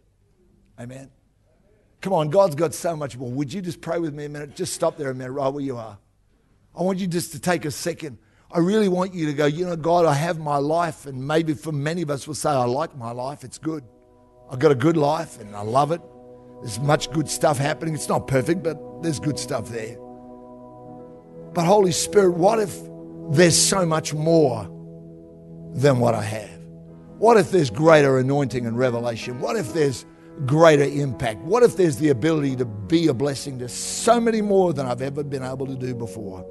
Amen. 0.79 1.11
Come 2.03 2.13
on, 2.13 2.29
God's 2.29 2.57
got 2.57 2.75
so 2.75 2.95
much 2.95 3.17
more. 3.17 3.31
Would 3.31 3.51
you 3.51 3.63
just 3.63 3.81
pray 3.81 3.99
with 3.99 4.13
me 4.13 4.27
a 4.27 4.29
minute? 4.29 4.55
Just 4.55 4.75
stop 4.75 4.99
there 4.99 5.09
a 5.09 5.15
minute, 5.15 5.33
right 5.33 5.49
where 5.49 5.65
you 5.65 5.79
are. 5.79 5.97
I 6.77 6.83
want 6.83 6.99
you 6.99 7.07
just 7.07 7.33
to 7.33 7.41
take 7.41 7.65
a 7.65 7.71
second. 7.71 8.19
I 8.55 8.59
really 8.59 8.89
want 8.89 9.15
you 9.15 9.27
to 9.27 9.33
go, 9.33 9.47
you 9.47 9.65
know, 9.65 9.77
God, 9.77 10.05
I 10.05 10.13
have 10.13 10.39
my 10.39 10.59
life. 10.59 11.07
And 11.07 11.27
maybe 11.27 11.55
for 11.55 11.73
many 11.73 12.03
of 12.03 12.11
us 12.11 12.27
will 12.27 12.35
say, 12.35 12.51
I 12.51 12.65
like 12.65 12.97
my 12.97 13.11
life. 13.11 13.45
It's 13.45 13.59
good. 13.59 13.83
I've 14.51 14.59
got 14.59 14.71
a 14.73 14.77
good 14.77 14.97
life 14.97 15.41
and 15.41 15.57
I 15.57 15.63
love 15.63 15.91
it. 15.93 16.03
There's 16.61 16.79
much 16.79 17.11
good 17.13 17.29
stuff 17.29 17.57
happening. 17.57 17.95
It's 17.95 18.09
not 18.09 18.29
perfect, 18.29 18.63
but 18.63 19.03
there's 19.03 19.19
good 19.19 19.39
stuff 19.39 19.69
there. 19.71 19.97
But 21.55 21.65
Holy 21.65 21.93
Spirit, 21.93 22.33
what 22.33 22.59
if 22.59 22.79
there's 23.31 23.57
so 23.57 23.87
much 23.87 24.13
more 24.13 24.65
than 25.75 25.99
what 25.99 26.15
I 26.15 26.23
have? 26.23 26.61
What 27.19 27.39
if 27.39 27.51
there's 27.51 27.71
greater 27.71 28.19
anointing 28.19 28.67
and 28.67 28.77
revelation? 28.77 29.41
What 29.41 29.57
if 29.57 29.73
there's 29.73 30.05
greater 30.45 30.85
impact? 30.85 31.41
What 31.43 31.63
if 31.63 31.77
there's 31.77 31.97
the 31.97 32.11
ability 32.11 32.57
to 32.57 32.65
be 32.65 33.09
a 33.09 33.15
blessing 33.15 33.59
to 33.61 33.69
so 33.69 34.21
many 34.21 34.43
more 34.43 34.75
than 34.75 34.87
I've 34.87 35.03
ever 35.03 35.23
been 35.23 35.43
able 35.43 35.67
to 35.67 35.77
do 35.77 35.95
before? 35.95 36.45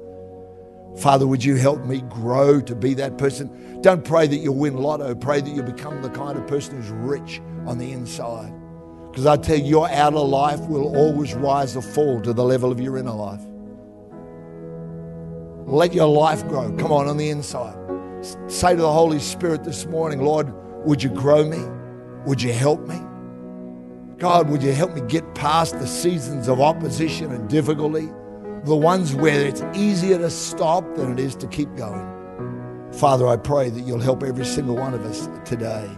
Father, 0.98 1.26
would 1.26 1.42
you 1.42 1.56
help 1.56 1.84
me 1.84 2.02
grow 2.02 2.60
to 2.60 2.74
be 2.74 2.94
that 2.94 3.16
person? 3.18 3.80
Don't 3.80 4.04
pray 4.04 4.26
that 4.26 4.36
you'll 4.36 4.56
win 4.56 4.76
lotto. 4.76 5.14
Pray 5.14 5.40
that 5.40 5.50
you 5.50 5.62
become 5.62 6.02
the 6.02 6.10
kind 6.10 6.38
of 6.38 6.46
person 6.46 6.76
who's 6.76 6.90
rich 6.90 7.40
on 7.66 7.78
the 7.78 7.92
inside. 7.92 8.52
Because 9.10 9.26
I 9.26 9.36
tell 9.36 9.58
you, 9.58 9.64
your 9.64 9.90
outer 9.90 10.18
life 10.18 10.60
will 10.60 10.96
always 10.96 11.34
rise 11.34 11.76
or 11.76 11.82
fall 11.82 12.20
to 12.22 12.32
the 12.32 12.44
level 12.44 12.70
of 12.70 12.80
your 12.80 12.98
inner 12.98 13.12
life. 13.12 13.42
Let 15.66 15.94
your 15.94 16.08
life 16.08 16.46
grow. 16.48 16.74
Come 16.76 16.92
on, 16.92 17.08
on 17.08 17.16
the 17.16 17.30
inside. 17.30 17.76
Say 18.48 18.74
to 18.74 18.80
the 18.80 18.92
Holy 18.92 19.18
Spirit 19.18 19.64
this 19.64 19.86
morning, 19.86 20.22
Lord, 20.22 20.52
would 20.86 21.02
you 21.02 21.10
grow 21.10 21.44
me? 21.44 21.62
Would 22.26 22.42
you 22.42 22.52
help 22.52 22.86
me? 22.86 23.00
God, 24.18 24.48
would 24.48 24.62
you 24.62 24.72
help 24.72 24.94
me 24.94 25.00
get 25.08 25.34
past 25.34 25.78
the 25.78 25.86
seasons 25.86 26.48
of 26.48 26.60
opposition 26.60 27.32
and 27.32 27.48
difficulty, 27.48 28.08
the 28.64 28.76
ones 28.76 29.14
where 29.14 29.46
it's 29.46 29.62
easier 29.74 30.18
to 30.18 30.30
stop 30.30 30.84
than 30.94 31.12
it 31.12 31.18
is 31.18 31.34
to 31.36 31.46
keep 31.48 31.74
going? 31.76 32.08
Father, 32.92 33.26
I 33.26 33.36
pray 33.36 33.70
that 33.70 33.80
you'll 33.80 34.00
help 34.00 34.22
every 34.22 34.44
single 34.44 34.76
one 34.76 34.94
of 34.94 35.04
us 35.04 35.28
today. 35.44 35.90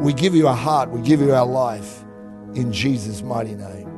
We 0.00 0.12
give 0.12 0.34
you 0.34 0.48
our 0.48 0.56
heart, 0.56 0.90
we 0.90 1.00
give 1.02 1.20
you 1.20 1.34
our 1.34 1.46
life 1.46 2.04
in 2.54 2.72
Jesus' 2.72 3.22
mighty 3.22 3.54
name. 3.54 3.88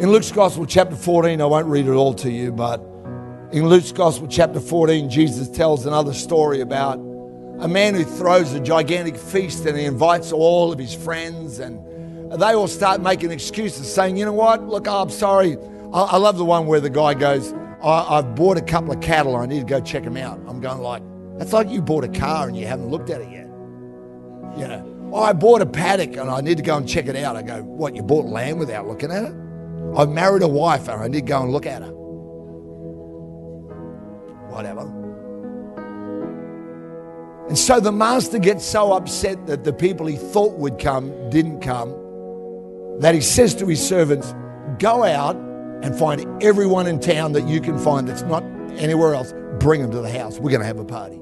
In 0.00 0.10
Luke's 0.10 0.32
Gospel, 0.32 0.66
chapter 0.66 0.96
14, 0.96 1.40
I 1.40 1.44
won't 1.44 1.66
read 1.66 1.86
it 1.86 1.92
all 1.92 2.14
to 2.14 2.30
you, 2.30 2.52
but 2.52 2.80
in 3.52 3.68
Luke's 3.68 3.92
Gospel, 3.92 4.26
chapter 4.26 4.58
14, 4.58 5.08
Jesus 5.08 5.48
tells 5.48 5.86
another 5.86 6.12
story 6.12 6.60
about 6.60 6.98
a 7.60 7.68
man 7.68 7.94
who 7.94 8.02
throws 8.02 8.52
a 8.52 8.60
gigantic 8.60 9.16
feast 9.16 9.64
and 9.66 9.78
he 9.78 9.84
invites 9.84 10.32
all 10.32 10.72
of 10.72 10.78
his 10.78 10.92
friends 10.92 11.60
and 11.60 11.78
they 12.36 12.54
all 12.54 12.68
start 12.68 13.00
making 13.00 13.30
excuses 13.30 13.92
saying, 13.92 14.16
you 14.16 14.24
know 14.24 14.32
what, 14.32 14.66
look, 14.66 14.88
I'm 14.88 15.10
sorry. 15.10 15.56
I, 15.92 16.00
I 16.00 16.16
love 16.16 16.36
the 16.36 16.44
one 16.44 16.66
where 16.66 16.80
the 16.80 16.90
guy 16.90 17.14
goes, 17.14 17.52
I, 17.82 18.16
have 18.16 18.34
bought 18.34 18.56
a 18.56 18.62
couple 18.62 18.92
of 18.92 19.00
cattle. 19.00 19.36
I 19.36 19.46
need 19.46 19.60
to 19.60 19.66
go 19.66 19.80
check 19.80 20.04
them 20.04 20.16
out. 20.16 20.40
I'm 20.46 20.60
going 20.60 20.80
like, 20.80 21.02
that's 21.38 21.52
like 21.52 21.68
you 21.68 21.82
bought 21.82 22.04
a 22.04 22.08
car 22.08 22.48
and 22.48 22.56
you 22.56 22.66
haven't 22.66 22.88
looked 22.88 23.10
at 23.10 23.20
it 23.20 23.30
yet. 23.30 23.46
You 24.56 24.68
know, 24.68 25.10
oh, 25.12 25.22
I 25.22 25.32
bought 25.32 25.60
a 25.60 25.66
paddock 25.66 26.16
and 26.16 26.30
I 26.30 26.40
need 26.40 26.56
to 26.56 26.62
go 26.62 26.76
and 26.76 26.88
check 26.88 27.06
it 27.06 27.16
out. 27.16 27.36
I 27.36 27.42
go, 27.42 27.62
what, 27.62 27.94
you 27.94 28.02
bought 28.02 28.26
land 28.26 28.58
without 28.58 28.86
looking 28.86 29.10
at 29.10 29.24
it? 29.24 29.34
I've 29.96 30.08
married 30.08 30.42
a 30.42 30.48
wife 30.48 30.88
and 30.88 31.02
I 31.02 31.08
need 31.08 31.26
to 31.26 31.26
go 31.26 31.42
and 31.42 31.52
look 31.52 31.66
at 31.66 31.82
her. 31.82 31.92
Whatever. 34.50 34.90
And 37.48 37.58
so 37.58 37.78
the 37.78 37.92
master 37.92 38.38
gets 38.38 38.64
so 38.64 38.92
upset 38.92 39.46
that 39.46 39.64
the 39.64 39.72
people 39.72 40.06
he 40.06 40.16
thought 40.16 40.56
would 40.58 40.78
come 40.78 41.28
didn't 41.30 41.60
come 41.60 41.94
that 43.00 43.14
he 43.14 43.20
says 43.20 43.54
to 43.56 43.66
his 43.66 43.86
servants, 43.86 44.34
Go 44.78 45.04
out 45.04 45.36
and 45.36 45.96
find 45.96 46.42
everyone 46.42 46.86
in 46.86 46.98
town 46.98 47.32
that 47.32 47.46
you 47.46 47.60
can 47.60 47.78
find 47.78 48.08
that's 48.08 48.22
not 48.22 48.42
anywhere 48.76 49.14
else. 49.14 49.32
Bring 49.60 49.82
them 49.82 49.90
to 49.92 50.00
the 50.00 50.10
house. 50.10 50.38
We're 50.38 50.50
going 50.50 50.60
to 50.60 50.66
have 50.66 50.78
a 50.78 50.84
party. 50.84 51.20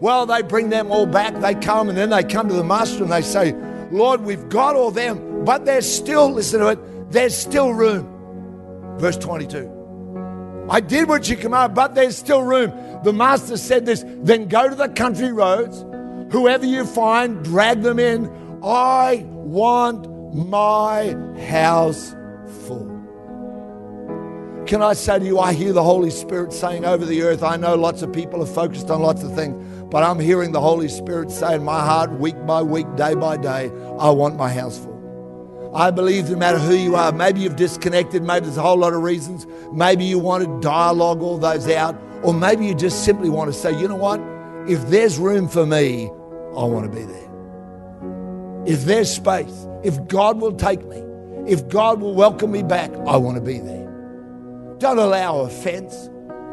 Well, 0.00 0.26
they 0.26 0.42
bring 0.42 0.68
them 0.68 0.92
all 0.92 1.06
back. 1.06 1.34
They 1.40 1.54
come 1.54 1.88
and 1.88 1.96
then 1.96 2.10
they 2.10 2.22
come 2.22 2.48
to 2.48 2.54
the 2.54 2.64
master 2.64 3.02
and 3.02 3.12
they 3.12 3.22
say, 3.22 3.52
Lord, 3.90 4.20
we've 4.20 4.48
got 4.48 4.76
all 4.76 4.90
them, 4.90 5.44
but 5.44 5.64
there's 5.64 5.90
still, 5.90 6.32
listen 6.32 6.60
to 6.60 6.68
it, 6.68 7.10
there's 7.10 7.34
still 7.34 7.72
room. 7.72 8.96
Verse 8.98 9.16
22. 9.16 10.66
I 10.70 10.80
did 10.80 11.08
what 11.08 11.28
you 11.28 11.36
commanded, 11.36 11.74
but 11.74 11.94
there's 11.94 12.16
still 12.16 12.42
room. 12.42 12.72
The 13.02 13.12
master 13.12 13.56
said 13.56 13.86
this 13.86 14.04
then 14.06 14.48
go 14.48 14.68
to 14.68 14.74
the 14.74 14.88
country 14.88 15.32
roads, 15.32 15.84
whoever 16.32 16.66
you 16.66 16.84
find, 16.84 17.42
drag 17.42 17.80
them 17.82 17.98
in. 17.98 18.28
I 18.62 19.24
want 19.26 20.06
my 20.46 21.16
house 21.48 22.14
full. 22.66 22.86
Can 24.66 24.82
I 24.82 24.92
say 24.92 25.18
to 25.18 25.24
you, 25.24 25.38
I 25.38 25.52
hear 25.52 25.72
the 25.72 25.82
Holy 25.82 26.10
Spirit 26.10 26.52
saying 26.52 26.84
over 26.84 27.04
the 27.04 27.22
earth, 27.22 27.42
I 27.42 27.56
know 27.56 27.74
lots 27.74 28.02
of 28.02 28.12
people 28.12 28.42
are 28.42 28.46
focused 28.46 28.90
on 28.90 29.00
lots 29.00 29.22
of 29.22 29.34
things, 29.34 29.56
but 29.90 30.02
I'm 30.02 30.20
hearing 30.20 30.52
the 30.52 30.60
Holy 30.60 30.88
Spirit 30.88 31.30
say 31.30 31.54
in 31.54 31.64
my 31.64 31.80
heart, 31.80 32.12
week 32.20 32.36
by 32.46 32.62
week, 32.62 32.86
day 32.94 33.14
by 33.14 33.36
day, 33.38 33.70
I 33.98 34.10
want 34.10 34.36
my 34.36 34.52
house 34.52 34.78
full. 34.78 34.98
I 35.74 35.90
believe 35.90 36.30
no 36.30 36.36
matter 36.36 36.58
who 36.58 36.74
you 36.74 36.96
are, 36.96 37.12
maybe 37.12 37.40
you've 37.40 37.56
disconnected, 37.56 38.22
maybe 38.22 38.46
there's 38.46 38.58
a 38.58 38.62
whole 38.62 38.78
lot 38.78 38.92
of 38.92 39.02
reasons. 39.02 39.46
Maybe 39.72 40.04
you 40.04 40.18
want 40.18 40.44
to 40.44 40.60
dialogue 40.60 41.22
all 41.22 41.38
those 41.38 41.68
out, 41.68 41.98
or 42.22 42.32
maybe 42.32 42.66
you 42.66 42.74
just 42.74 43.04
simply 43.04 43.30
want 43.30 43.52
to 43.52 43.58
say, 43.58 43.78
you 43.78 43.88
know 43.88 43.96
what? 43.96 44.20
If 44.68 44.88
there's 44.88 45.18
room 45.18 45.48
for 45.48 45.66
me, 45.66 46.06
I 46.06 46.64
want 46.64 46.90
to 46.90 46.94
be 46.94 47.04
there. 47.04 47.28
If 48.68 48.84
there's 48.84 49.10
space, 49.10 49.66
if 49.82 50.06
God 50.08 50.42
will 50.42 50.52
take 50.52 50.84
me, 50.84 51.02
if 51.50 51.66
God 51.68 52.02
will 52.02 52.14
welcome 52.14 52.52
me 52.52 52.62
back, 52.62 52.90
I 53.06 53.16
want 53.16 53.36
to 53.36 53.40
be 53.40 53.58
there. 53.58 53.86
Don't 54.78 54.98
allow 54.98 55.38
offense. 55.38 56.10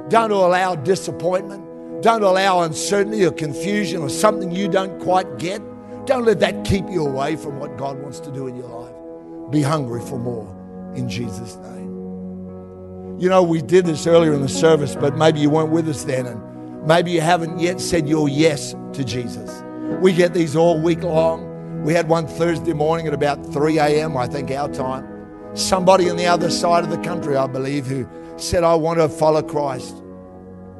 Don't 0.07 0.31
allow 0.31 0.75
disappointment. 0.75 2.01
Don't 2.01 2.23
allow 2.23 2.61
uncertainty 2.61 3.25
or 3.25 3.31
confusion 3.31 4.01
or 4.01 4.07
something 4.07 4.51
you 4.51 4.69
don't 4.69 4.97
quite 5.01 5.39
get. 5.39 5.61
Don't 6.05 6.23
let 6.23 6.39
that 6.39 6.63
keep 6.63 6.89
you 6.89 7.05
away 7.05 7.35
from 7.35 7.59
what 7.59 7.77
God 7.77 8.01
wants 8.01 8.21
to 8.21 8.31
do 8.31 8.47
in 8.47 8.55
your 8.55 8.69
life. 8.69 9.51
Be 9.51 9.61
hungry 9.61 9.99
for 9.99 10.17
more 10.17 10.47
in 10.95 11.09
Jesus' 11.09 11.57
name. 11.57 13.19
You 13.19 13.27
know, 13.27 13.43
we 13.43 13.61
did 13.61 13.85
this 13.85 14.07
earlier 14.07 14.33
in 14.33 14.41
the 14.41 14.47
service, 14.47 14.95
but 14.95 15.17
maybe 15.17 15.41
you 15.41 15.49
weren't 15.49 15.71
with 15.71 15.89
us 15.89 16.05
then, 16.05 16.27
and 16.27 16.87
maybe 16.87 17.11
you 17.11 17.19
haven't 17.19 17.59
yet 17.59 17.81
said 17.81 18.07
your 18.07 18.29
yes 18.29 18.73
to 18.93 19.03
Jesus. 19.03 19.61
We 19.99 20.13
get 20.13 20.33
these 20.33 20.55
all 20.55 20.81
week 20.81 21.03
long. 21.03 21.54
We 21.85 21.93
had 21.93 22.09
one 22.09 22.27
Thursday 22.27 22.73
morning 22.73 23.07
at 23.07 23.13
about 23.13 23.45
3 23.53 23.79
a.m., 23.79 24.17
I 24.17 24.27
think, 24.27 24.51
our 24.51 24.67
time. 24.67 25.55
Somebody 25.55 26.09
on 26.09 26.17
the 26.17 26.25
other 26.25 26.49
side 26.49 26.83
of 26.83 26.89
the 26.89 26.97
country, 26.97 27.37
I 27.37 27.47
believe, 27.47 27.85
who 27.85 28.09
said, 28.37 28.63
I 28.63 28.75
want 28.75 28.99
to 28.99 29.07
follow 29.07 29.41
Christ. 29.41 29.95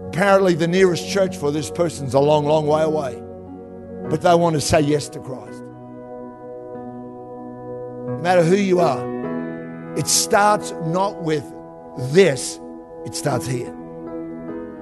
Apparently, 0.08 0.54
the 0.56 0.68
nearest 0.68 1.08
church 1.08 1.38
for 1.38 1.52
this 1.52 1.72
person's 1.72 2.14
a 2.14 2.20
long, 2.20 2.46
long 2.46 2.68
way 2.68 2.82
away, 2.82 3.22
but 4.10 4.22
they 4.22 4.36
want 4.36 4.56
to 4.56 4.62
say 4.62 4.82
yes 4.82 5.08
to 5.10 5.20
Christ 5.20 5.66
no 8.06 8.18
matter 8.22 8.44
who 8.44 8.56
you 8.56 8.80
are, 8.80 9.98
it 9.98 10.08
starts 10.08 10.72
not 10.86 11.24
with 11.24 11.44
this, 12.12 12.60
it 13.06 13.16
starts 13.16 13.48
here. 13.48 13.74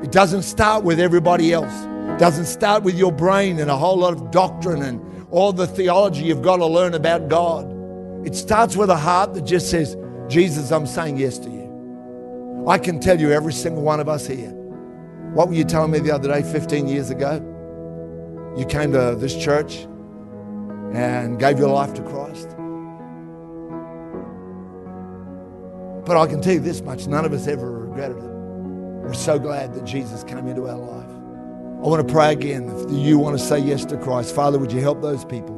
It 0.03 0.11
doesn't 0.11 0.43
start 0.43 0.83
with 0.83 0.99
everybody 0.99 1.53
else. 1.53 1.73
It 2.13 2.19
doesn't 2.19 2.45
start 2.45 2.83
with 2.83 2.95
your 2.95 3.11
brain 3.11 3.59
and 3.59 3.71
a 3.71 3.77
whole 3.77 3.97
lot 3.97 4.13
of 4.13 4.31
doctrine 4.31 4.81
and 4.81 5.01
all 5.33 5.51
the 5.51 5.65
theology 5.65 6.25
you've 6.25 6.43
got 6.43 6.57
to 6.57 6.65
learn 6.67 6.93
about 6.93 7.27
God. 7.27 7.65
It 8.23 8.35
starts 8.35 8.77
with 8.77 8.91
a 8.91 8.95
heart 8.95 9.33
that 9.33 9.41
just 9.41 9.71
says, 9.71 9.97
Jesus, 10.27 10.71
I'm 10.71 10.85
saying 10.85 11.17
yes 11.17 11.39
to 11.39 11.49
you. 11.49 12.65
I 12.67 12.77
can 12.77 12.99
tell 12.99 13.19
you, 13.19 13.31
every 13.31 13.51
single 13.51 13.81
one 13.81 13.99
of 13.99 14.07
us 14.07 14.27
here, 14.27 14.51
What 15.33 15.47
were 15.47 15.55
you 15.55 15.63
telling 15.63 15.89
me 15.89 15.97
the 15.97 16.11
other 16.11 16.27
day, 16.27 16.43
15 16.43 16.87
years 16.87 17.09
ago? 17.09 17.41
You 18.55 18.65
came 18.67 18.91
to 18.91 19.15
this 19.17 19.35
church 19.35 19.87
and 20.93 21.39
gave 21.39 21.57
your 21.57 21.69
life 21.69 21.95
to 21.95 22.03
Christ. 22.03 22.49
But 26.05 26.17
I 26.17 26.27
can 26.27 26.41
tell 26.41 26.53
you 26.53 26.59
this 26.59 26.81
much 26.81 27.07
none 27.07 27.25
of 27.25 27.33
us 27.33 27.47
ever 27.47 27.71
regretted 27.87 28.17
it. 28.17 28.31
We're 29.01 29.13
so 29.13 29.39
glad 29.39 29.73
that 29.73 29.83
Jesus 29.83 30.23
came 30.23 30.47
into 30.47 30.67
our 30.67 30.77
life. 30.77 31.12
I 31.83 31.87
want 31.87 32.07
to 32.07 32.13
pray 32.13 32.31
again. 32.31 32.69
If 32.69 32.91
you 32.91 33.19
want 33.19 33.37
to 33.37 33.43
say 33.43 33.59
yes 33.59 33.83
to 33.85 33.97
Christ, 33.97 34.33
Father, 34.33 34.57
would 34.57 34.71
you 34.71 34.79
help 34.79 35.01
those 35.01 35.25
people? 35.25 35.53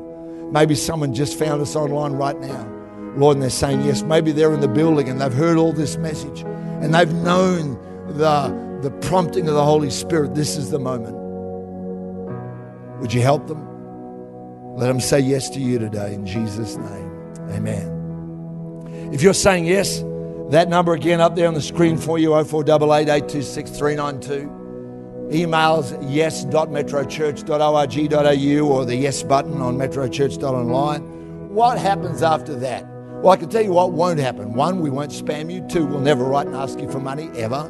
Maybe 0.52 0.74
someone 0.74 1.14
just 1.14 1.38
found 1.38 1.62
us 1.62 1.76
online 1.76 2.14
right 2.14 2.40
now, 2.40 2.68
Lord, 3.16 3.36
and 3.36 3.44
they're 3.44 3.52
saying 3.52 3.84
yes. 3.84 4.02
Maybe 4.02 4.32
they're 4.32 4.52
in 4.52 4.60
the 4.60 4.68
building 4.68 5.08
and 5.08 5.22
they've 5.22 5.32
heard 5.32 5.58
all 5.58 5.72
this 5.72 5.98
message 5.98 6.42
and 6.42 6.96
they've 6.96 7.14
known 7.14 7.76
the, 8.08 8.80
the 8.82 8.90
prompting 9.08 9.48
of 9.48 9.54
the 9.54 9.64
Holy 9.64 9.92
Spirit. 9.92 10.34
This 10.34 10.58
is 10.58 10.72
the 10.72 10.80
moment. 10.80 11.16
Would 13.02 13.14
you 13.14 13.22
help 13.22 13.46
them? 13.46 13.64
Let 14.78 14.88
them 14.88 15.00
say 15.00 15.20
yes 15.20 15.48
to 15.52 15.60
you 15.60 15.78
today 15.78 16.16
in 16.16 16.26
Jesus' 16.26 16.76
name. 16.76 17.36
Amen. 17.52 19.12
If 19.14 19.22
you're 19.22 19.36
saying 19.36 19.66
yes, 19.66 20.00
that 20.50 20.70
number 20.70 20.94
again 20.94 21.22
up 21.22 21.36
there 21.36 21.48
on 21.48 21.54
the 21.54 21.62
screen 21.62 21.98
for 21.98 22.18
you 22.18 22.32
0488 22.32 23.02
826 23.02 23.70
392. 23.70 24.65
Emails 25.32 25.98
yes.metrochurch.org.au 26.08 28.68
or 28.68 28.86
the 28.86 28.96
yes 28.96 29.24
button 29.24 29.62
on 29.62 29.78
metrochurch.online. 29.78 31.50
What 31.50 31.78
happens 31.78 32.22
after 32.22 32.56
that? 32.56 32.86
Well, 33.22 33.34
I 33.34 33.38
can 33.38 33.50
tell 33.50 33.64
you 33.64 33.72
what 33.72 33.92
won't 33.92 34.20
happen. 34.20 34.54
One, 34.54 34.82
we 34.82 34.90
won't 34.90 35.12
spam 35.12 35.52
you. 35.52 35.66
Two, 35.68 35.86
we'll 35.86 36.00
never 36.00 36.26
write 36.26 36.48
and 36.48 36.56
ask 36.56 36.80
you 36.80 36.90
for 36.92 37.00
money 37.00 37.30
ever. 37.36 37.64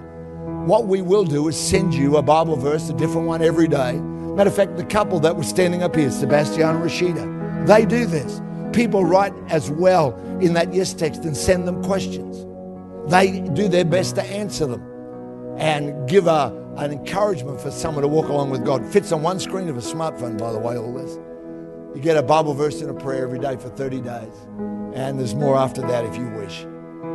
What 0.66 0.88
we 0.88 1.02
will 1.02 1.24
do 1.24 1.48
is 1.48 1.58
send 1.58 1.94
you 1.94 2.18
a 2.18 2.22
Bible 2.22 2.58
verse, 2.58 2.90
a 2.90 2.94
different 2.94 3.28
one 3.28 3.42
every 3.42 3.68
day. 3.68 3.94
Matter 3.94 4.50
of 4.50 4.56
fact, 4.56 4.76
the 4.76 4.84
couple 4.84 5.20
that 5.22 5.38
was 5.38 5.48
standing 5.48 5.82
up 5.82 5.96
here, 5.96 6.12
Sebastian 6.12 6.64
and 6.64 6.80
Rashida, 6.80 7.68
they 7.68 7.86
do 7.86 8.06
this. 8.06 8.42
People 8.74 9.06
write 9.06 9.34
as 9.48 9.72
well 9.72 10.14
in 10.42 10.54
that 10.54 10.74
yes 10.74 10.94
text 10.94 11.24
and 11.24 11.38
send 11.38 11.68
them 11.68 11.82
questions. 11.84 12.46
They 13.10 13.40
do 13.40 13.70
their 13.70 13.86
best 13.86 14.16
to 14.16 14.24
answer 14.24 14.66
them 14.66 14.84
and 15.58 16.10
give 16.10 16.28
a, 16.28 16.52
an 16.78 16.92
encouragement 16.92 17.62
for 17.62 17.72
someone 17.72 18.02
to 18.02 18.08
walk 18.08 18.28
along 18.28 18.50
with 18.50 18.66
God. 18.66 18.86
Fits 18.86 19.12
on 19.12 19.22
one 19.22 19.40
screen 19.40 19.70
of 19.70 19.78
a 19.78 19.82
smartphone, 19.82 20.38
by 20.38 20.52
the 20.52 20.60
way, 20.60 20.78
all 20.78 20.94
this. 20.94 21.18
You 21.96 22.02
get 22.02 22.18
a 22.18 22.24
Bible 22.24 22.54
verse 22.54 22.82
and 22.82 22.90
a 22.90 22.94
prayer 22.94 23.24
every 23.24 23.40
day 23.40 23.56
for 23.56 23.70
30 23.70 24.02
days. 24.02 24.34
And 24.94 25.18
there's 25.18 25.36
more 25.36 25.58
after 25.58 25.82
that 25.82 26.04
if 26.06 26.18
you 26.18 26.28
wish. 26.30 26.66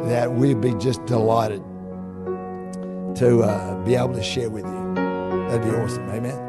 That 0.08 0.32
we'd 0.32 0.60
be 0.60 0.74
just 0.74 1.04
delighted 1.04 1.62
to 3.16 3.42
uh, 3.42 3.84
be 3.84 3.96
able 3.96 4.14
to 4.14 4.22
share 4.22 4.48
with 4.48 4.64
you. 4.64 4.94
That'd 5.48 5.62
be 5.62 5.76
awesome. 5.76 6.08
Amen. 6.08 6.46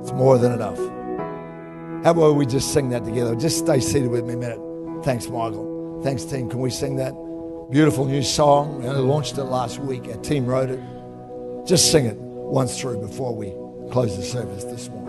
It's 0.00 0.12
more 0.12 0.38
than 0.38 0.52
enough. 0.52 0.78
How 2.04 2.12
about 2.12 2.36
we 2.36 2.46
just 2.46 2.72
sing 2.72 2.88
that 2.90 3.04
together? 3.04 3.34
Just 3.34 3.58
stay 3.58 3.80
seated 3.80 4.10
with 4.10 4.24
me 4.24 4.34
a 4.34 4.36
minute. 4.38 5.04
Thanks, 5.04 5.28
Michael. 5.28 6.00
Thanks, 6.02 6.24
team. 6.24 6.48
Can 6.48 6.60
we 6.60 6.70
sing 6.70 6.96
that? 6.96 7.12
Beautiful 7.70 8.06
new 8.06 8.22
song. 8.22 8.80
We 8.80 8.88
only 8.88 9.02
launched 9.02 9.36
it 9.36 9.44
last 9.44 9.78
week. 9.78 10.08
Our 10.08 10.16
team 10.22 10.46
wrote 10.46 10.70
it. 10.70 10.80
Just 11.66 11.92
sing 11.92 12.06
it 12.06 12.16
once 12.16 12.80
through 12.80 12.98
before 13.06 13.34
we 13.34 13.50
close 13.92 14.16
the 14.16 14.22
service 14.22 14.64
this 14.64 14.88
morning. 14.88 15.08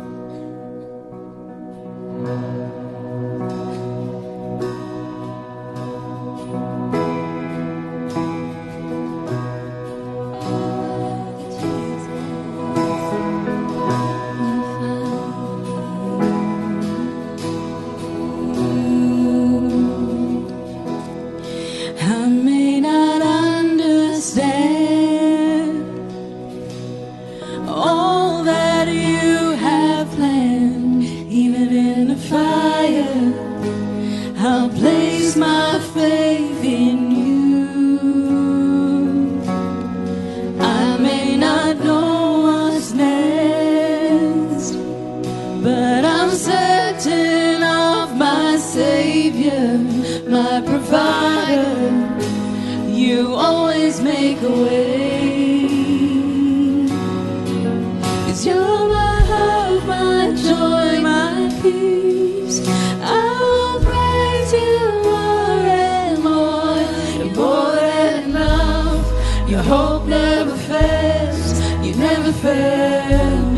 Your 69.59 69.67
hope 69.67 70.05
never 70.05 70.55
fails, 70.55 71.59
you 71.85 71.93
never 71.95 72.31
fail 72.31 73.48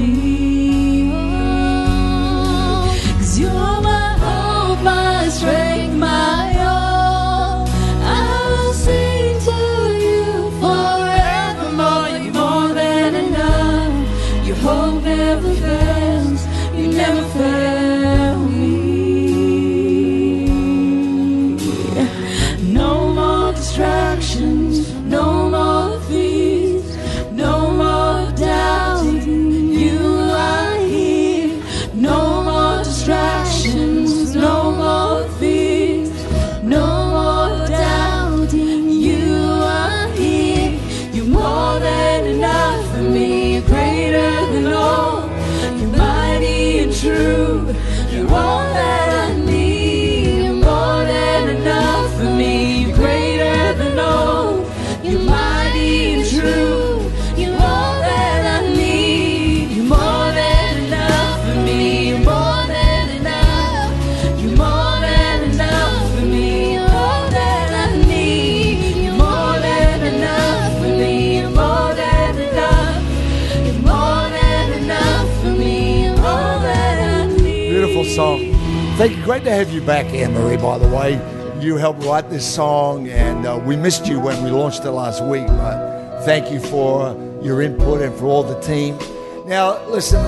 Thank 79.02 79.18
you. 79.18 79.24
Great 79.24 79.44
to 79.46 79.50
have 79.50 79.72
you 79.72 79.82
back, 79.82 80.14
Anne 80.14 80.36
Marie, 80.36 80.58
by 80.58 80.78
the 80.78 80.88
way. 80.88 81.14
You 81.60 81.76
helped 81.78 82.04
write 82.04 82.30
this 82.30 82.46
song, 82.46 83.10
and 83.10 83.48
uh, 83.48 83.60
we 83.66 83.76
missed 83.76 84.06
you 84.06 84.20
when 84.20 84.44
we 84.44 84.52
launched 84.52 84.86
it 84.86 84.92
last 84.92 85.26
week. 85.26 85.48
But 85.48 86.22
thank 86.24 86.52
you 86.52 86.60
for 86.60 87.18
your 87.42 87.64
input 87.64 88.04
and 88.04 88.14
for 88.14 88.26
all 88.26 88.44
the 88.44 88.60
team. 88.60 89.00
Now, 89.48 89.84
listen, 89.88 90.24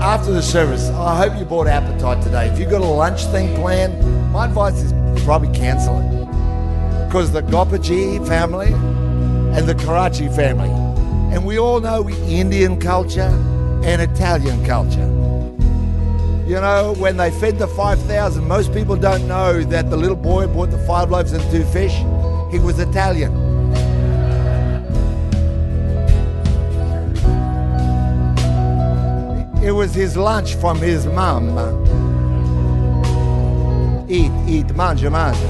after 0.00 0.32
the 0.32 0.40
service, 0.40 0.88
I 0.88 1.18
hope 1.18 1.38
you 1.38 1.44
bought 1.44 1.66
appetite 1.66 2.22
today. 2.22 2.46
If 2.48 2.58
you've 2.58 2.70
got 2.70 2.80
a 2.80 2.86
lunch 2.86 3.26
thing 3.26 3.54
planned, 3.56 4.32
my 4.32 4.46
advice 4.46 4.80
is 4.80 5.22
probably 5.24 5.54
cancel 5.54 5.98
it. 5.98 7.06
Because 7.06 7.30
the 7.30 7.42
Gopaji 7.42 8.26
family 8.26 8.72
and 8.72 9.68
the 9.68 9.74
Karachi 9.74 10.28
family, 10.28 10.70
and 11.30 11.44
we 11.44 11.58
all 11.58 11.78
know 11.78 12.08
Indian 12.08 12.80
culture 12.80 13.20
and 13.84 14.00
Italian 14.00 14.64
culture. 14.64 15.13
You 16.46 16.60
know, 16.60 16.94
when 16.98 17.16
they 17.16 17.30
fed 17.30 17.58
the 17.58 17.66
5,000, 17.66 18.46
most 18.46 18.74
people 18.74 18.96
don't 18.96 19.26
know 19.26 19.62
that 19.62 19.88
the 19.88 19.96
little 19.96 20.16
boy 20.16 20.46
bought 20.46 20.70
the 20.70 20.78
five 20.86 21.10
loaves 21.10 21.32
and 21.32 21.42
two 21.50 21.64
fish. 21.64 21.94
He 22.52 22.58
was 22.58 22.78
Italian. 22.78 23.32
It 29.64 29.70
was 29.70 29.94
his 29.94 30.18
lunch 30.18 30.56
from 30.56 30.76
his 30.76 31.06
mum. 31.06 31.56
Eat, 34.10 34.30
eat, 34.46 34.70
manja, 34.76 35.08
manja. 35.08 35.40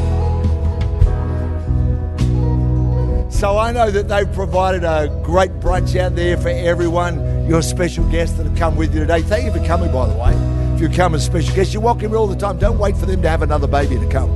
So 3.32 3.58
I 3.58 3.72
know 3.72 3.90
that 3.90 4.06
they've 4.06 4.32
provided 4.32 4.84
a 4.84 5.08
great 5.24 5.50
brunch 5.58 5.98
out 5.98 6.14
there 6.14 6.36
for 6.36 6.50
everyone, 6.50 7.48
your 7.48 7.62
special 7.62 8.08
guests 8.12 8.36
that 8.36 8.46
have 8.46 8.56
come 8.56 8.76
with 8.76 8.94
you 8.94 9.00
today. 9.00 9.22
Thank 9.22 9.46
you 9.46 9.52
for 9.60 9.66
coming, 9.66 9.92
by 9.92 10.06
the 10.06 10.14
way. 10.14 10.43
If 10.74 10.80
you 10.80 10.88
come 10.88 11.14
as 11.14 11.24
special 11.24 11.54
guests, 11.54 11.72
you're 11.72 11.80
welcome 11.80 12.08
here 12.08 12.18
all 12.18 12.26
the 12.26 12.34
time. 12.34 12.58
Don't 12.58 12.80
wait 12.80 12.96
for 12.96 13.06
them 13.06 13.22
to 13.22 13.28
have 13.28 13.42
another 13.42 13.68
baby 13.68 13.96
to 13.96 14.08
come. 14.08 14.28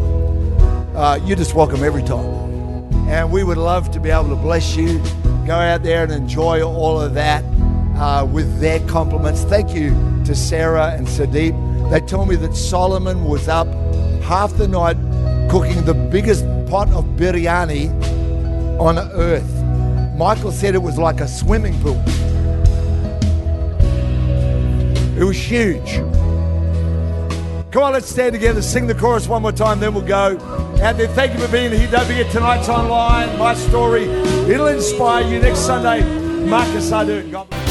Uh, 0.94 1.16
you 1.16 1.34
just 1.34 1.52
welcome 1.52 1.82
every 1.82 2.04
time. 2.04 2.26
And 3.08 3.32
we 3.32 3.42
would 3.42 3.58
love 3.58 3.90
to 3.90 3.98
be 3.98 4.10
able 4.10 4.28
to 4.28 4.36
bless 4.36 4.76
you. 4.76 5.02
Go 5.44 5.54
out 5.54 5.82
there 5.82 6.04
and 6.04 6.12
enjoy 6.12 6.62
all 6.62 7.00
of 7.00 7.14
that 7.14 7.42
uh, 7.96 8.24
with 8.24 8.60
their 8.60 8.78
compliments. 8.86 9.42
Thank 9.42 9.74
you 9.74 9.90
to 10.26 10.36
Sarah 10.36 10.92
and 10.92 11.08
Sadeep. 11.08 11.90
They 11.90 12.00
told 12.02 12.28
me 12.28 12.36
that 12.36 12.54
Solomon 12.54 13.24
was 13.24 13.48
up 13.48 13.66
half 14.22 14.52
the 14.52 14.68
night 14.68 14.96
cooking 15.50 15.84
the 15.86 15.94
biggest 15.94 16.44
pot 16.68 16.88
of 16.90 17.04
biryani 17.16 17.90
on 18.78 18.96
earth. 18.96 20.14
Michael 20.16 20.52
said 20.52 20.76
it 20.76 20.82
was 20.82 20.98
like 20.98 21.20
a 21.20 21.26
swimming 21.26 21.76
pool. 21.80 22.00
It 25.18 25.24
was 25.24 25.36
huge. 25.36 26.00
Come 27.70 27.82
on, 27.82 27.92
let's 27.92 28.08
stand 28.08 28.32
together, 28.32 28.62
sing 28.62 28.86
the 28.86 28.94
chorus 28.94 29.28
one 29.28 29.42
more 29.42 29.52
time, 29.52 29.78
then 29.78 29.92
we'll 29.92 30.06
go. 30.06 30.38
Out 30.82 30.96
there, 30.96 31.08
thank 31.08 31.34
you 31.34 31.38
for 31.38 31.52
being 31.52 31.70
here. 31.70 31.90
Don't 31.90 32.06
forget 32.06 32.30
tonight's 32.32 32.68
online. 32.68 33.38
My 33.38 33.54
story, 33.54 34.04
it'll 34.04 34.68
inspire 34.68 35.30
you 35.30 35.38
next 35.38 35.60
Sunday. 35.60 36.02
Marcus 36.46 36.90
Ardern. 36.90 37.30
God. 37.30 37.67